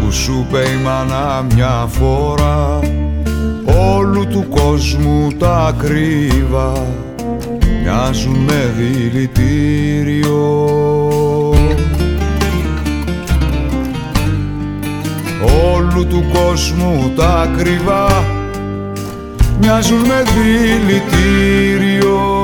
[0.00, 2.80] Που σου είπε η μάνα μια φορά
[3.96, 6.72] όλου του κόσμου τα κρύβα
[7.82, 10.42] μοιάζουν με δηλητήριο
[15.94, 18.24] όλου του κόσμου τα κρύβα
[19.60, 22.41] μοιάζουν με δηλητήριο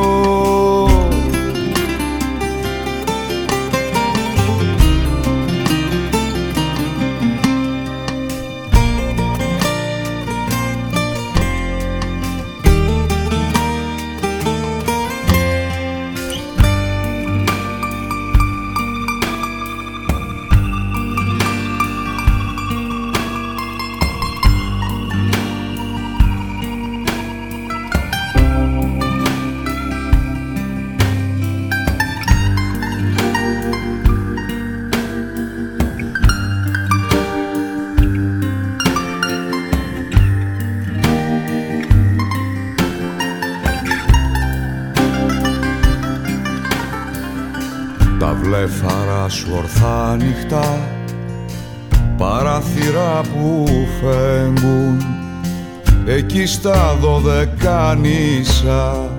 [57.38, 59.10] στα δωδεκάνησα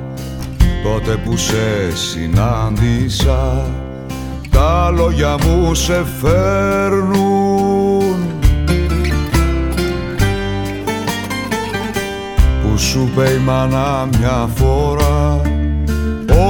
[0.83, 3.65] Τότε που σε συνάντησα
[4.49, 8.15] Τα λόγια μου σε φέρνουν.
[12.61, 15.41] Που σου είπε η μάνα μια φορά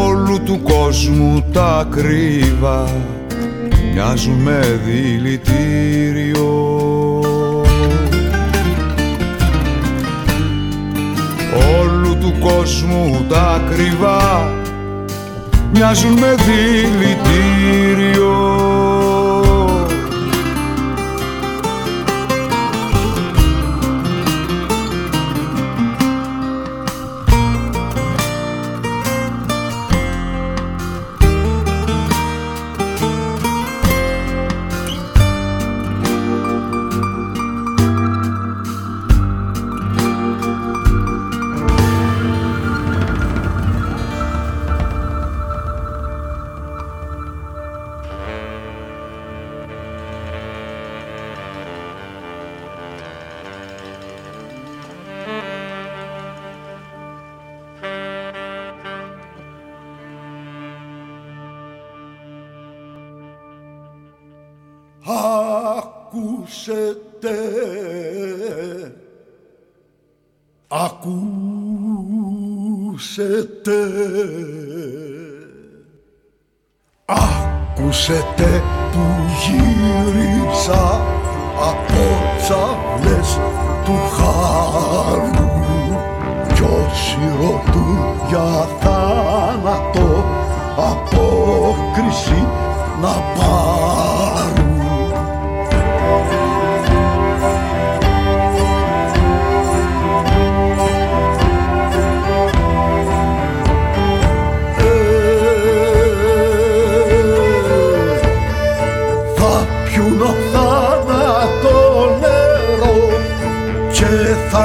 [0.05, 2.89] όλου του κόσμου τα κρύβα
[3.93, 6.28] μοιάζουν με δηλητήριο
[12.39, 14.51] του κόσμου τα κρύβα
[15.73, 17.79] μοιάζουν με δηλητήριο
[66.49, 67.37] ακούσετε
[70.67, 71.29] ακούσετε
[77.05, 79.03] ακούσετε που
[79.41, 81.01] γύρισα
[81.59, 82.03] από
[82.37, 83.29] ψαλές
[83.85, 85.49] του χάρου.
[86.53, 87.97] Κι όσοι ρωτούν
[88.29, 90.25] για θάνατο
[90.77, 92.47] απόκριση
[93.01, 94.68] να πάρουν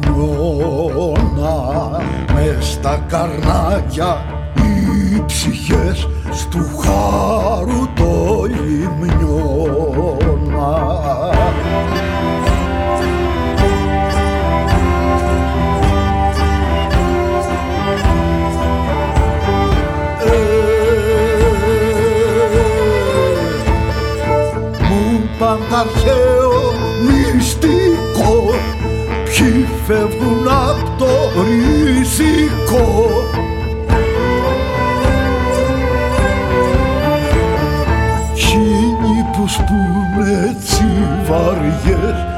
[2.34, 4.24] Μες στα καρνάκια
[4.54, 9.46] οι ψυχές στου χάρου το λιμνιώνα
[25.78, 26.25] I've ε,
[29.86, 31.06] φεύγουν από το
[31.42, 33.10] ριζικό
[38.34, 40.84] Χίλιοι που σπούν έτσι
[41.28, 42.36] βαριές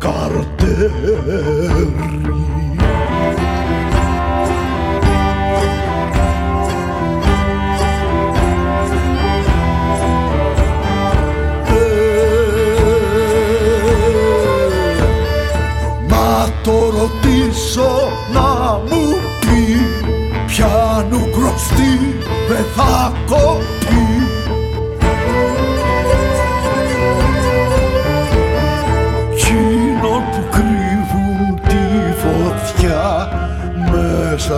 [0.00, 0.49] God.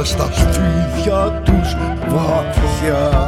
[0.05, 1.77] στα σπίτια τους
[2.09, 3.22] βαθιά.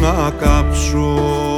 [0.00, 1.55] Να κάψω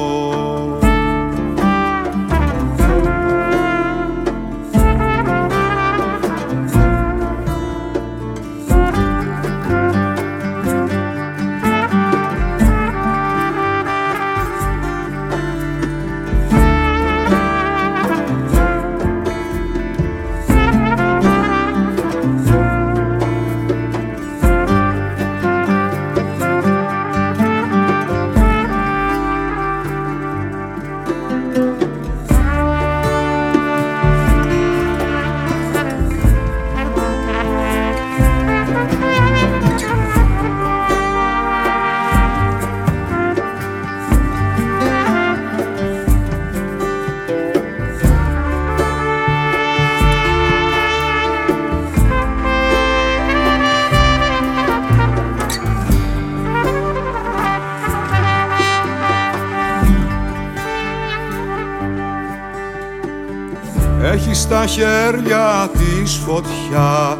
[64.69, 67.19] χέρια της φωτιά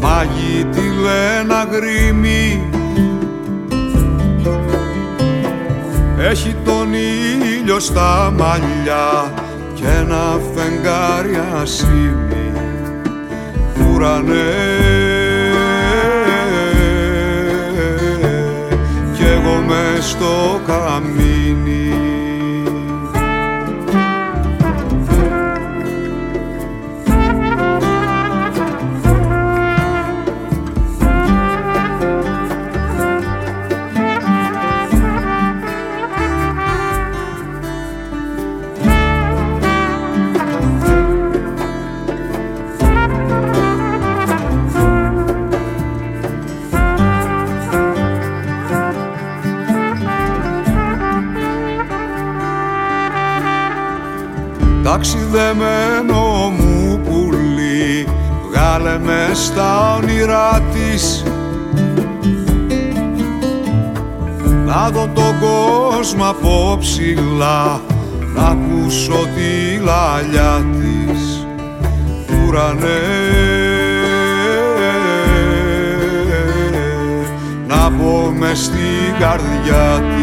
[0.00, 2.70] μάγει τη λένα γρήμη
[6.30, 9.32] έχει τον ήλιο στα μαλλιά
[9.74, 12.52] και ένα φεγγάρι ασήμι.
[13.92, 14.34] Ουρανέ
[19.14, 21.79] κι εγώ μες στο καμίνι
[55.00, 58.06] ταξιδεμένο μου πουλί.
[58.48, 61.24] Βγάλε με στα όνειρά της.
[64.66, 67.80] Να δω τον κόσμο από ψηλά.
[68.34, 71.46] Να ακούσω τη λαλιά της.
[72.46, 73.00] Ουρανέ
[77.66, 80.19] να πω μες στην καρδιά της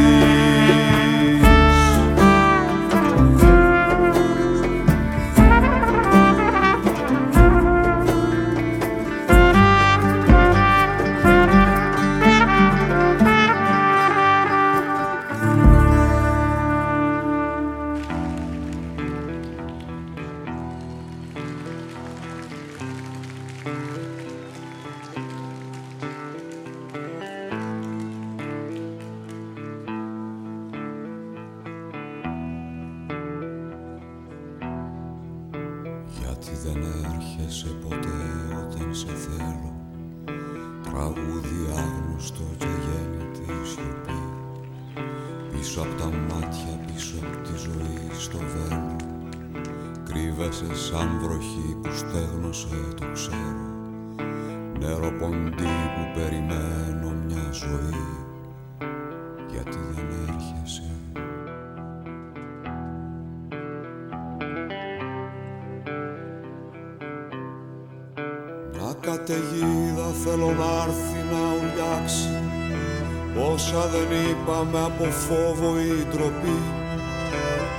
[75.27, 76.59] φόβο ή ντροπή.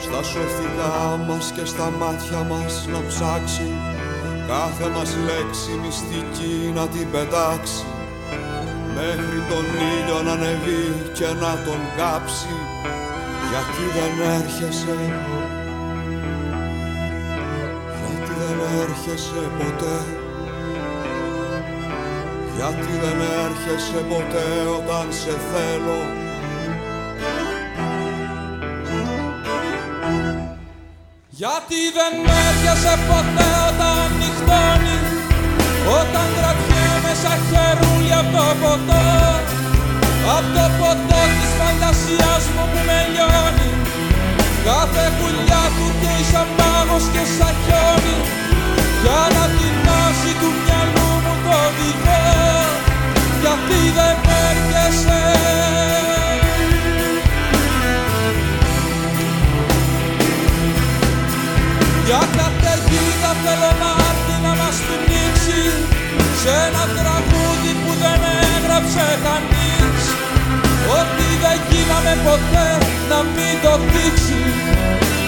[0.04, 0.96] Στα σωθικά
[1.28, 3.68] μας και στα μάτια μας να ψάξει.
[4.50, 7.84] Κάθε μας λέξη μυστική να την πετάξει.
[8.96, 10.86] Μέχρι τον ήλιο να ανεβεί
[11.18, 12.54] και να τον κάψει.
[13.50, 14.98] Γιατί δεν έρχεσαι;
[18.00, 19.98] Γιατί δεν έρχεσαι ποτέ;
[22.56, 24.48] Γιατί δεν έρχεσαι ποτέ
[24.78, 26.17] όταν σε θέλω;
[31.42, 32.14] Γιατί δεν
[32.46, 34.98] έρχεσαι ποτέ όταν νυχτώνει
[36.00, 39.04] Όταν κρατιέμαι σαν χερούλι από το ποτό.
[40.36, 43.70] Απ' το ποτό της φαντασίας μου που με λιώνει
[44.66, 48.16] Κάθε κουλιά του καίει σαν μάγος και σαν χιόνι
[49.02, 49.74] Για να την
[50.40, 52.22] του μυαλού μου το οδηγώ
[53.42, 54.16] Γιατί δεν
[54.48, 55.38] έρχεσαι
[62.08, 65.62] Για καταιγίδα θέλω να έρθει να μας πνίξει
[66.40, 68.20] Σε ένα τραγούδι που δεν
[68.54, 70.02] έγραψε κανείς.
[70.98, 72.68] Ότι δεν γίναμε ποτέ
[73.10, 74.42] να μην το δείξει.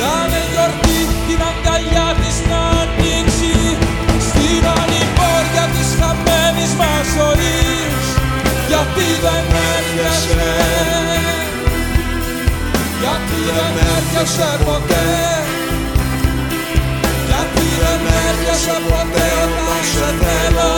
[0.00, 3.56] Να είναι γιορτή την αγκαλιά της να ανοίξει.
[4.28, 8.04] Στην ανηπόρια της χαμένης μας ζωής.
[8.70, 9.44] Γιατί δεν
[9.74, 10.52] έρχεσαι;
[13.02, 15.39] Γιατί δεν έρχεσαι ποτέ;
[18.10, 20.70] Γιατί δεν έρχεσαι ποτέ όταν σε θέλω.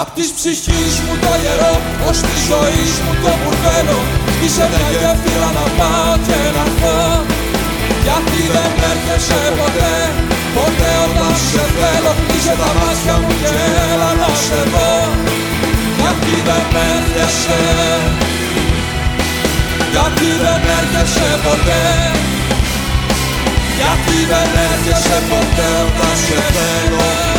[0.00, 1.74] Απ' της ψυχής μου το γερό,
[2.08, 4.00] ως της ζωής μου το μπουρδέλο
[4.44, 6.96] Είσαι μια γέφυρα να πάω και να πω
[8.04, 9.94] Γιατί δεν έρχεσαι ποτέ,
[10.56, 13.50] ποτέ όταν σε θέλω Κλείσε τα μάτια μου και
[13.92, 14.92] έλα να σε δω.
[16.00, 17.58] Γιατί δεν έρχεσαι
[19.92, 21.84] Γιατί δεν έρχεσαι ποτέ
[23.78, 27.37] Γιατί δεν έρχεσαι ποτέ όταν σε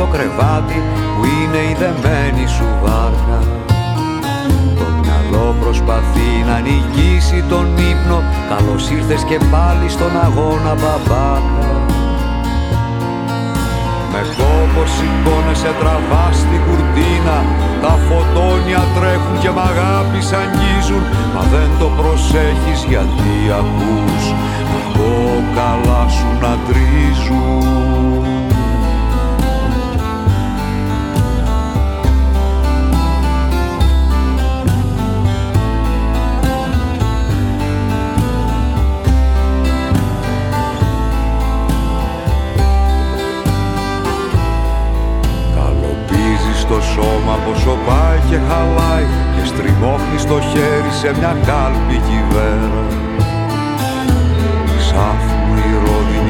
[0.00, 0.78] στο κρεβάτι
[1.14, 3.38] που είναι η δεμένη σου βάρκα.
[4.78, 8.18] Το μυαλό προσπαθεί να νικήσει τον ύπνο
[8.50, 11.68] καλώς ήρθες και πάλι στον αγώνα μπαμπάκα.
[14.12, 17.38] Με κόπο σηκώνεσαι τραβάς στην κουρτίνα
[17.82, 21.04] Τα φωτόνια τρέχουν και μ' αγάπης αγγίζουν
[21.34, 24.24] Μα δεν το προσέχεις γιατί ακούς.
[25.54, 27.69] Καλά σου να τρίζουν
[48.30, 52.90] και χαλάει και στριμώχνεις το χέρι σε μια κάλπη κυβέρα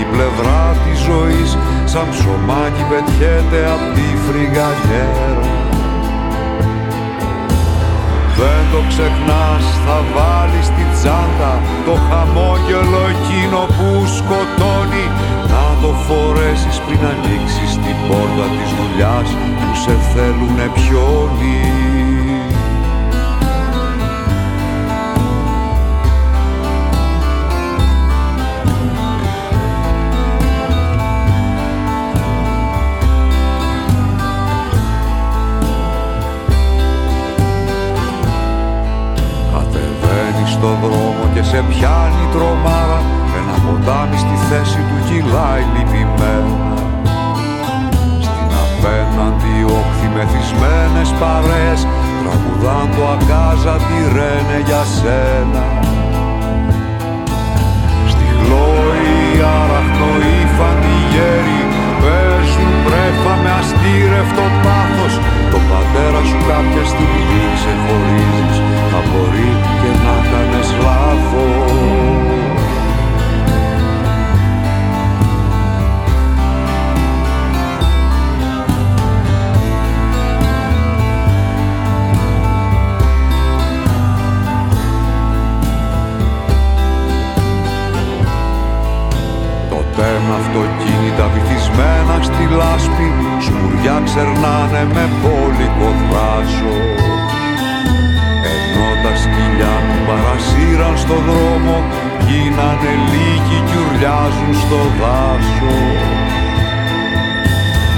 [0.00, 1.50] η πλευρά της ζωής
[1.84, 5.48] σαν ψωμάκι πετιέται απ' τη φρυγανιέρα
[8.38, 11.52] δεν το ξεχνάς, θα βάλεις στη τσάντα
[11.86, 15.06] το χαμόγελο εκείνο που σκοτώνει
[15.52, 19.28] να το φορέσεις πριν ανοίξεις την πόρτα της δουλειάς
[19.58, 21.79] που σε θέλουνε πιόνι.
[41.50, 43.00] Σε πιάνει τρομάρα.
[43.38, 46.74] Ένα ποτάμι στη θέση του κυλάει λυπημένα.
[48.26, 51.80] Στην απέναντι όχθη μεθυσμένες παρέες
[52.20, 55.64] Τραγουδάν το αγκάζα τη ρένε για σένα.
[58.12, 59.14] Στη γλώη
[59.58, 60.10] αραχνο
[61.12, 61.59] γέρη
[62.60, 65.14] Παίζουν πρέφα με αστήρευτο πάθος.
[65.52, 68.56] Το πατέρα σου κάποια στιγμή ξεχωρίζεις.
[68.90, 69.50] Θα μπορεί
[69.80, 72.29] και να κάνεις λάθος
[91.70, 93.08] Σκεπασμένα στη λάσπη
[93.46, 96.76] σκουριά ξερνάνε με πόλικο θράσο.
[98.54, 101.76] Ενώ τα σκυλιά που παρασύραν στο δρόμο
[102.26, 105.76] γίνανε λίγοι κι ουρλιάζουν στο δάσο.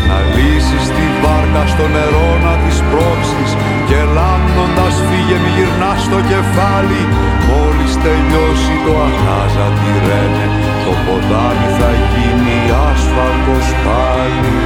[0.09, 3.51] Να λύσεις τη βάρκα στο νερό να της πρόξεις
[3.89, 7.03] και λάμνοντας φύγε μη γυρνάς στο κεφάλι
[7.49, 12.59] μόλις τελειώσει το ανάζα τη ρένε το ποτάμι θα γίνει
[12.89, 14.57] άσφαλτος πάλι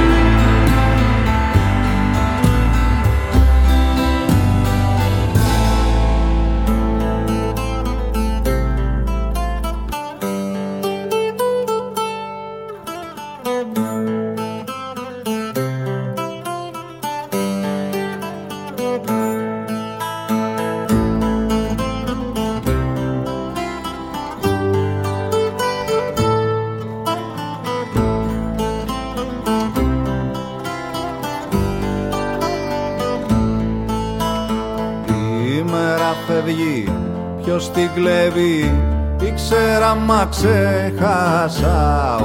[40.07, 42.15] μα ξέχασα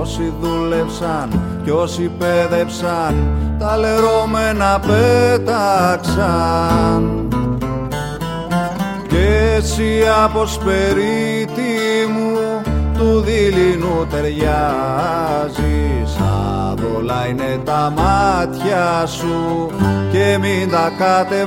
[0.00, 3.14] όσοι δούλεψαν κι όσοι πέδεψαν
[3.58, 6.18] τα λερώμενα πέταξαν.
[9.08, 12.38] Και εσύ από σπερίτη μου
[12.98, 15.60] του δειλινού ταιριάζεις.
[16.70, 19.70] Άδολα είναι τα μάτια σου
[20.12, 21.40] και μην τα κατεβάζεις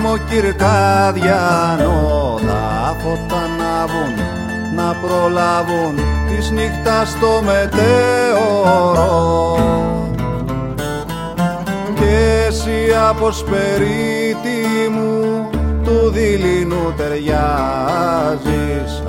[0.00, 4.14] σε ρυθμό κυρκάδιανο τα φώτα ανάβουν
[4.76, 5.94] να προλάβουν
[6.28, 9.08] της νύχτας στο μετέωρο.
[11.94, 15.50] Και εσύ από σπερίτη μου
[15.84, 19.02] του δειλινού ταιριάζεις.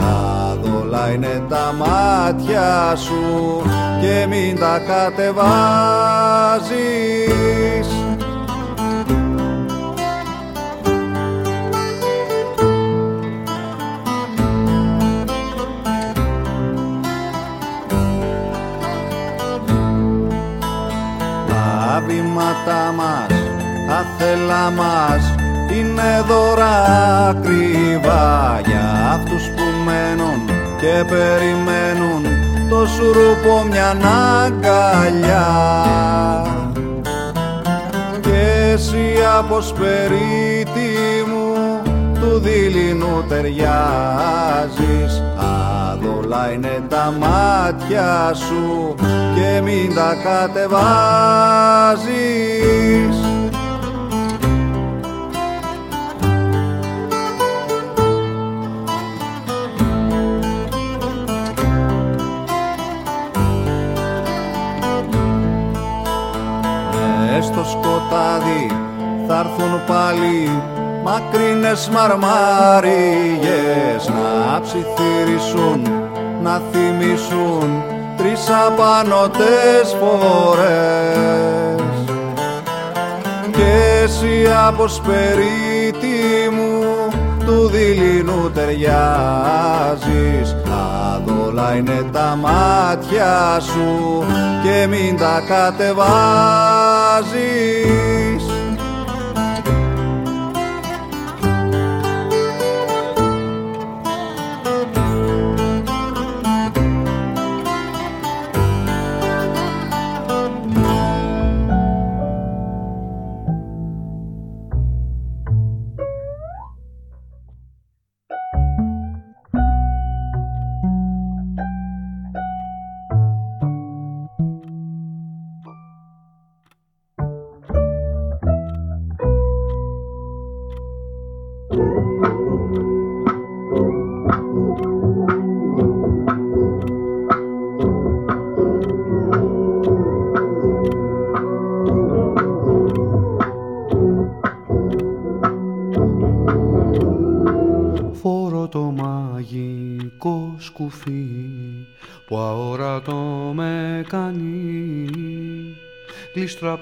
[0.51, 3.61] Άδολα είναι τα μάτια σου
[4.01, 5.31] και μην τα κατεβάζεις
[22.31, 23.31] βήματα μας,
[23.99, 25.35] άθελα μας
[25.71, 26.85] είναι δώρα
[27.29, 30.45] ακριβά για αυτούς που μένουν
[30.79, 32.23] και περιμένουν
[32.69, 33.97] το σουρούπο μια
[34.43, 35.49] αγκαλιά
[38.21, 40.89] και εσύ από σπερίτη
[41.27, 41.81] μου
[42.19, 45.23] του δειλινού ταιριάζεις.
[45.37, 47.70] Άδολα είναι τα μάτια
[48.33, 48.95] σου
[49.35, 50.79] και μην τα κατεβάζεις.
[67.33, 68.65] Μες στο σκοτάδι
[69.27, 70.49] θα έρθουν πάλι
[71.03, 72.91] μακρινές μαρμάριες
[74.07, 76.00] να ψιθυρίσουν,
[76.43, 77.83] να θυμίσουν
[78.17, 81.81] τρεις απανωτές φορές.
[83.51, 86.83] Και εσύ από σπερίτη μου
[87.45, 88.95] του δειλινού ταιριάζεις.
[91.15, 94.23] Αδόλα είναι τα μάτια σου
[94.63, 95.91] και μην τα κατεβάζεις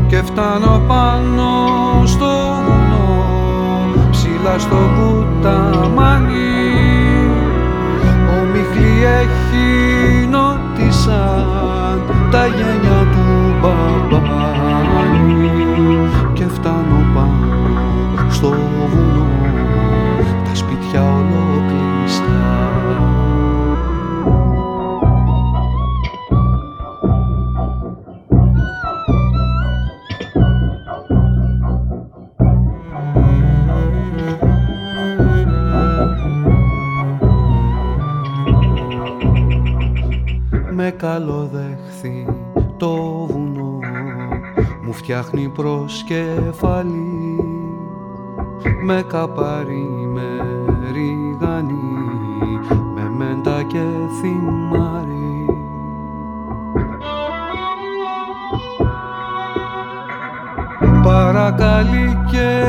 [0.09, 1.49] Και φτάνω πάνω
[2.05, 2.27] στο
[2.67, 3.25] βουνό
[4.11, 6.35] Ψηλά στο κουταμάνι.
[8.39, 13.06] Ομίχλη έχει νότισαν τα γένια
[41.47, 42.27] καλοδέχθη
[42.77, 42.95] το
[43.27, 43.79] βουνό.
[44.83, 47.45] Μου φτιάχνει προσκεφαλή
[48.83, 50.41] με καπάρι, με
[50.93, 51.75] ρίγανη
[52.95, 53.85] με μέντα και
[54.21, 55.47] θυμάρι.
[61.03, 62.65] Παρακαλεί και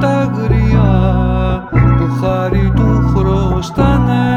[0.00, 4.32] τα γριά που χάρη του χρωστάνε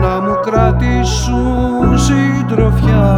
[0.00, 1.59] να μου κρατήσουν
[2.00, 3.08] συντροφιά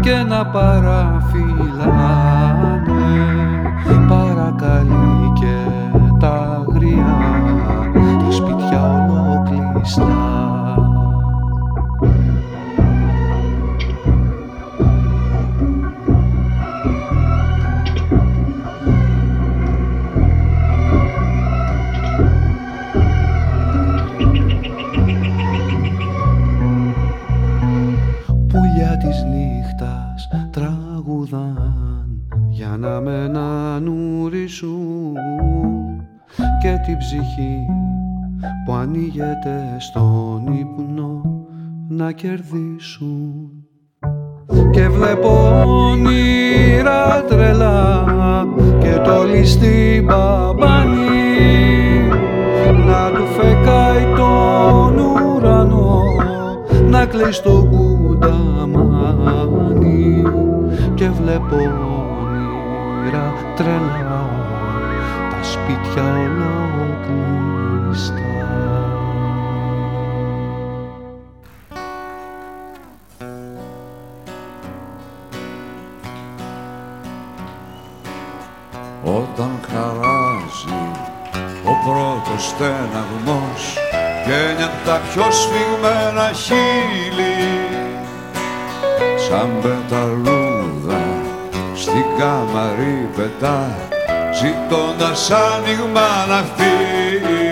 [0.00, 2.37] και να παραφυλάνε
[84.98, 87.36] τα πιο σφιγμένα χείλη.
[89.28, 91.02] Σαν πεταλούδα
[91.74, 93.76] στην κάμαρη πετά
[94.40, 97.47] ζητώντας άνοιγμα να φύγει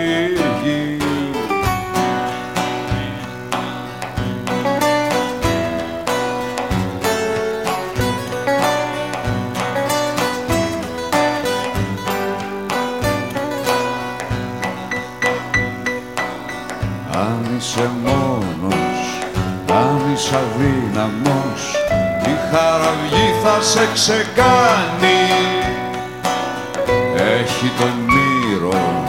[24.07, 25.21] σε ξεκάνει
[27.39, 28.07] Έχει τον
[28.53, 29.03] ήρω,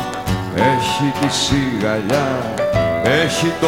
[0.54, 2.54] έχει τη σιγαλιά
[3.04, 3.67] έχει τον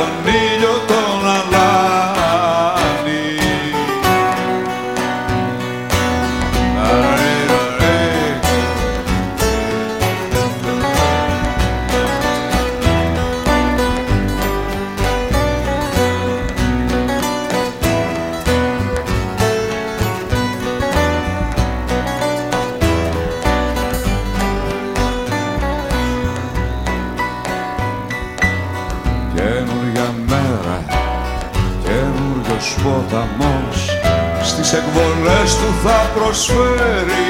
[35.82, 37.28] θα προσφέρει.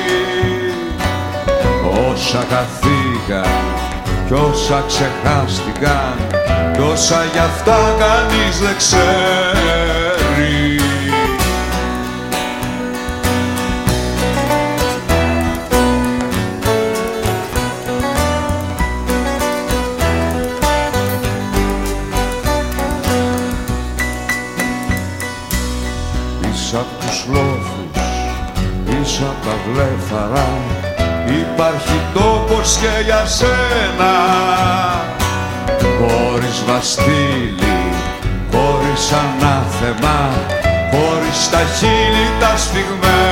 [2.11, 3.51] Όσα καθήκαν
[4.27, 6.17] κι όσα ξεχάστηκαν
[6.73, 10.00] κι όσα γι' αυτά κανείς δεν ξέρει.
[31.27, 34.13] Υπάρχει τόπος και για σένα.
[35.99, 37.79] Χωρίς βαστίλη,
[38.53, 40.31] χωρίς ανάθεμα
[40.91, 43.30] Χωρίς τα χείλη τα σφιγμένα.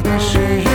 [0.00, 0.65] deixei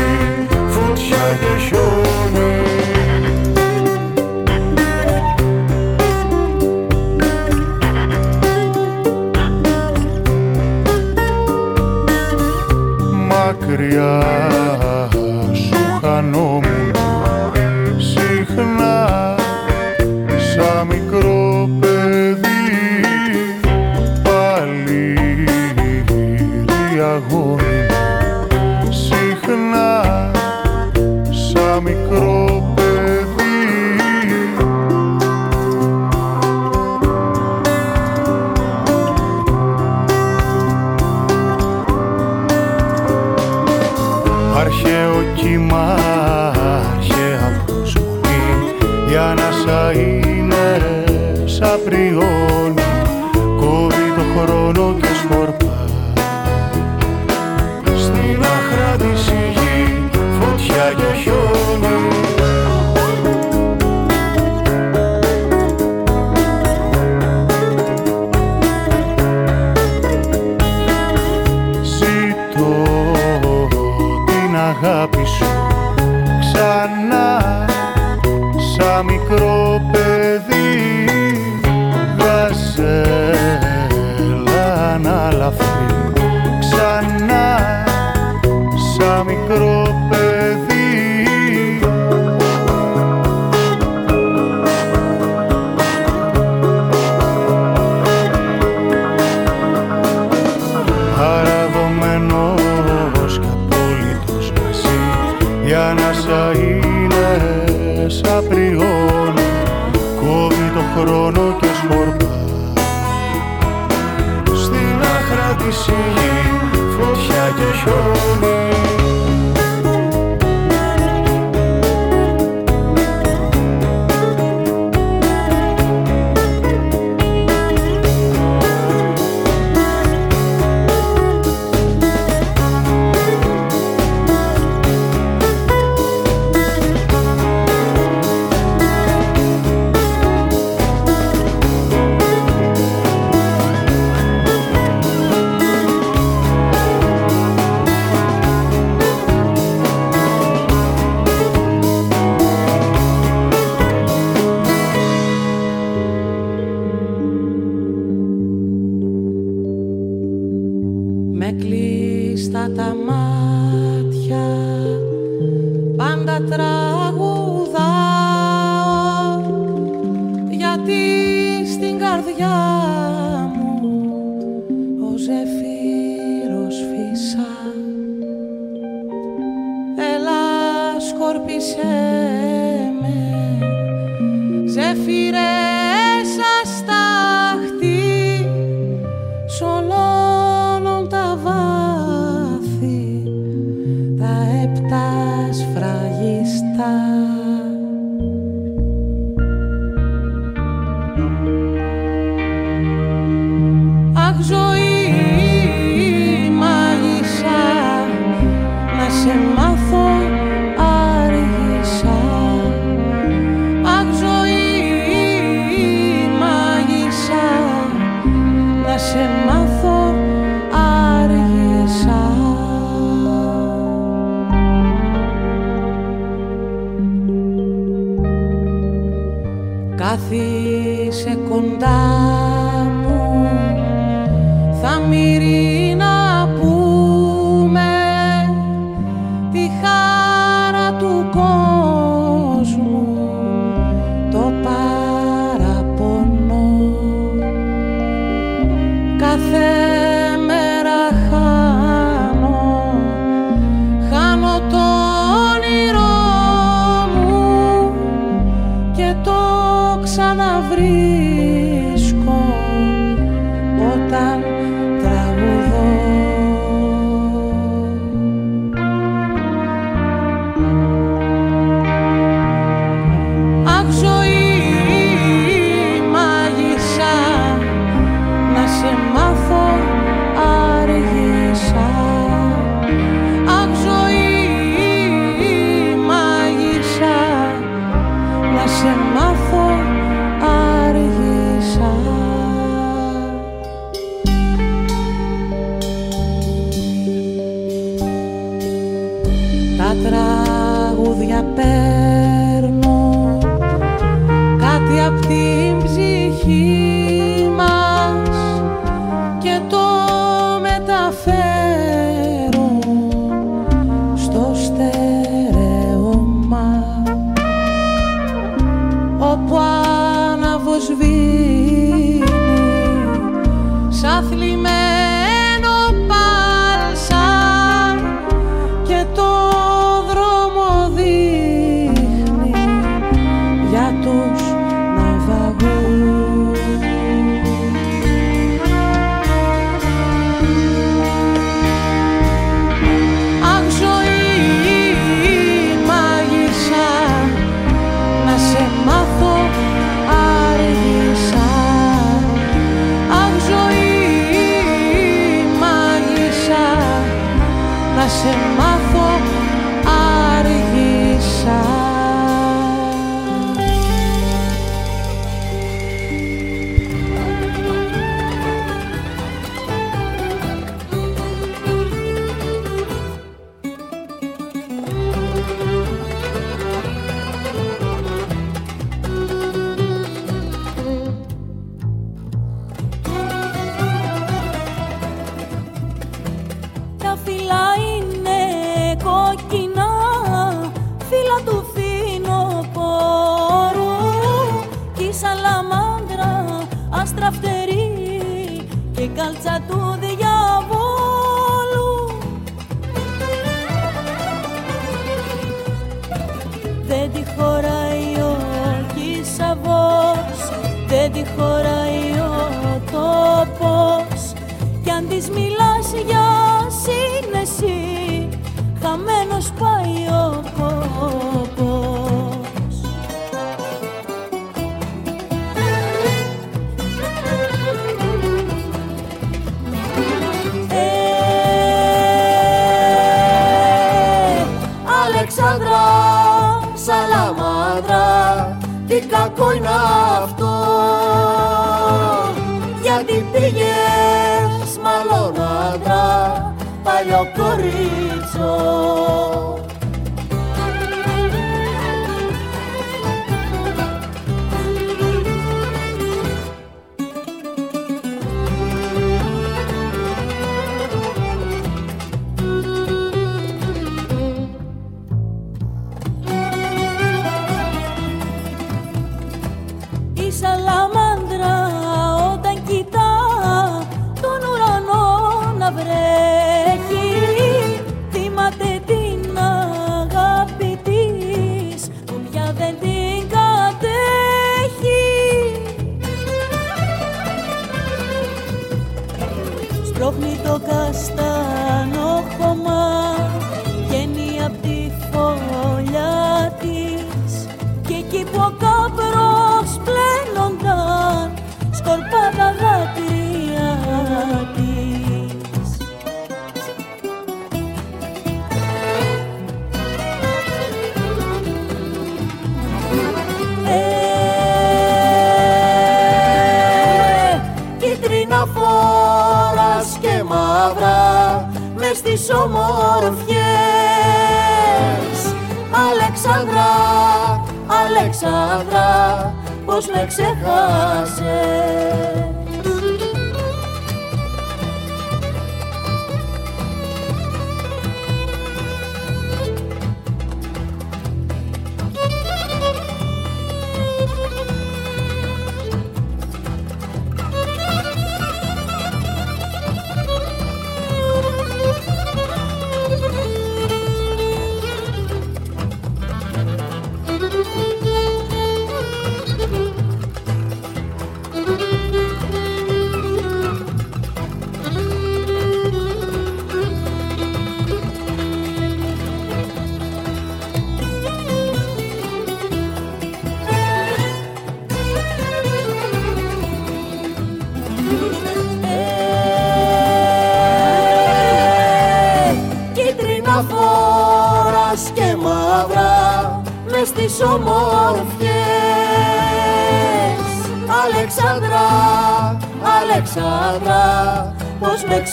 [230.12, 232.31] στάθησε κοντά.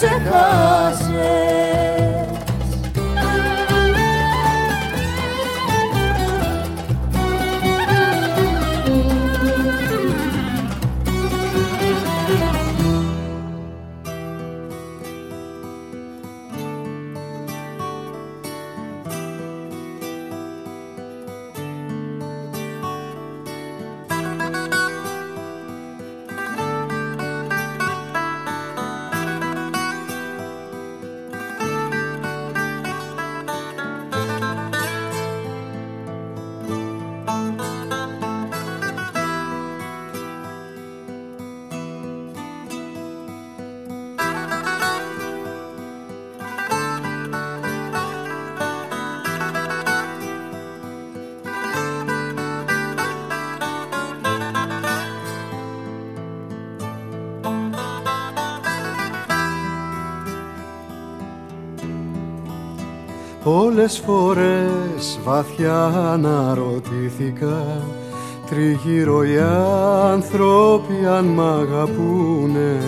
[0.00, 0.67] Πως με
[63.78, 67.82] Πολλές φορές βαθιά αναρωτήθηκα.
[68.50, 69.38] Τριγύρω οι
[70.12, 72.80] άνθρωποι αν μ' αγαπούνε.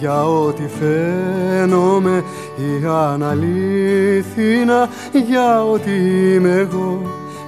[0.00, 2.22] Για ό,τι φαίνομαι
[2.56, 4.88] ή αν αλήθινα
[5.26, 5.90] Για ό,τι
[6.34, 7.02] είμαι εγώ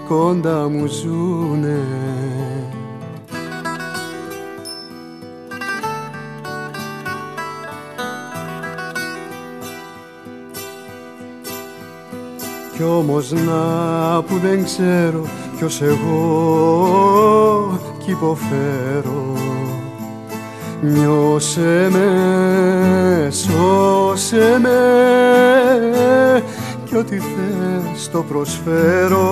[0.09, 1.79] κοντά μου ζουνε
[12.77, 15.25] Κι όμως να που δεν ξέρω
[15.57, 19.35] ποιος εγώ κι υποφέρω.
[20.81, 24.79] Νιώσε με, σώσε με
[26.85, 29.27] κι ό,τι θες το προσφέρω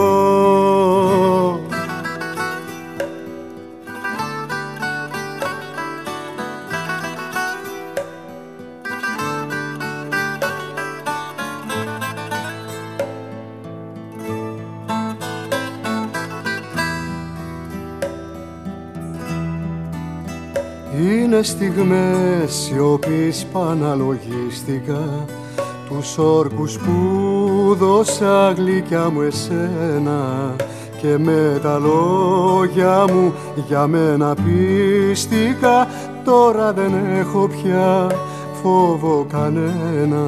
[21.35, 25.25] Είναι στιγμές σιωπής παναλογίστηκα
[25.89, 30.55] τους όρκους που δώσα γλυκιά μου εσένα
[31.01, 33.33] και με τα λόγια μου
[33.67, 35.89] για μένα πίστηκα
[36.25, 38.11] τώρα δεν έχω πια
[38.63, 40.25] φόβο κανένα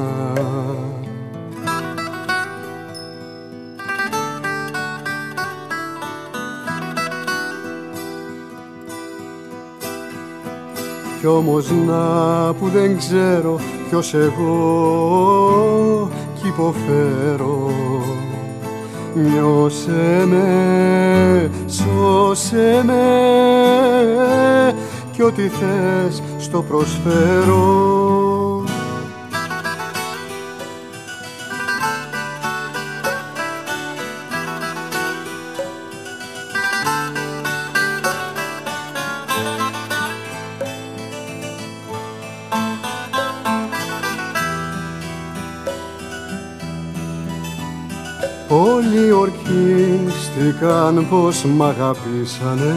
[11.27, 13.59] Κι όμως να που δεν ξέρω
[13.89, 17.71] ποιος εγώ κι υποφέρω.
[19.15, 23.03] Νιώσε με, σώσε με
[25.11, 28.06] κι ό,τι θες στο προσφέρω
[50.67, 52.75] βρήκαν πως μ' αγαπήσανε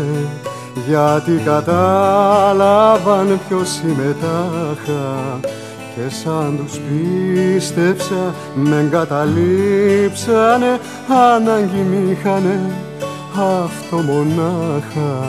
[0.89, 5.41] γιατί κατάλαβαν ποιος συμμετάχα
[5.95, 12.71] και σαν τους πίστεψα με εγκαταλείψανε ανάγκη μ' είχανε
[13.65, 15.27] αυτό μονάχα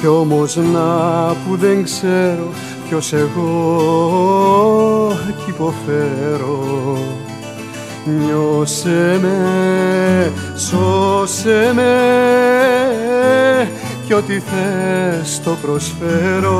[0.00, 0.88] Κι όμως να
[1.26, 2.48] που δεν ξέρω
[2.88, 3.52] ποιος εγώ
[5.44, 6.98] κι υποφέρω.
[8.04, 11.90] Νιώσε με, σώσε με
[14.06, 16.58] κι ό,τι θες το προσφέρω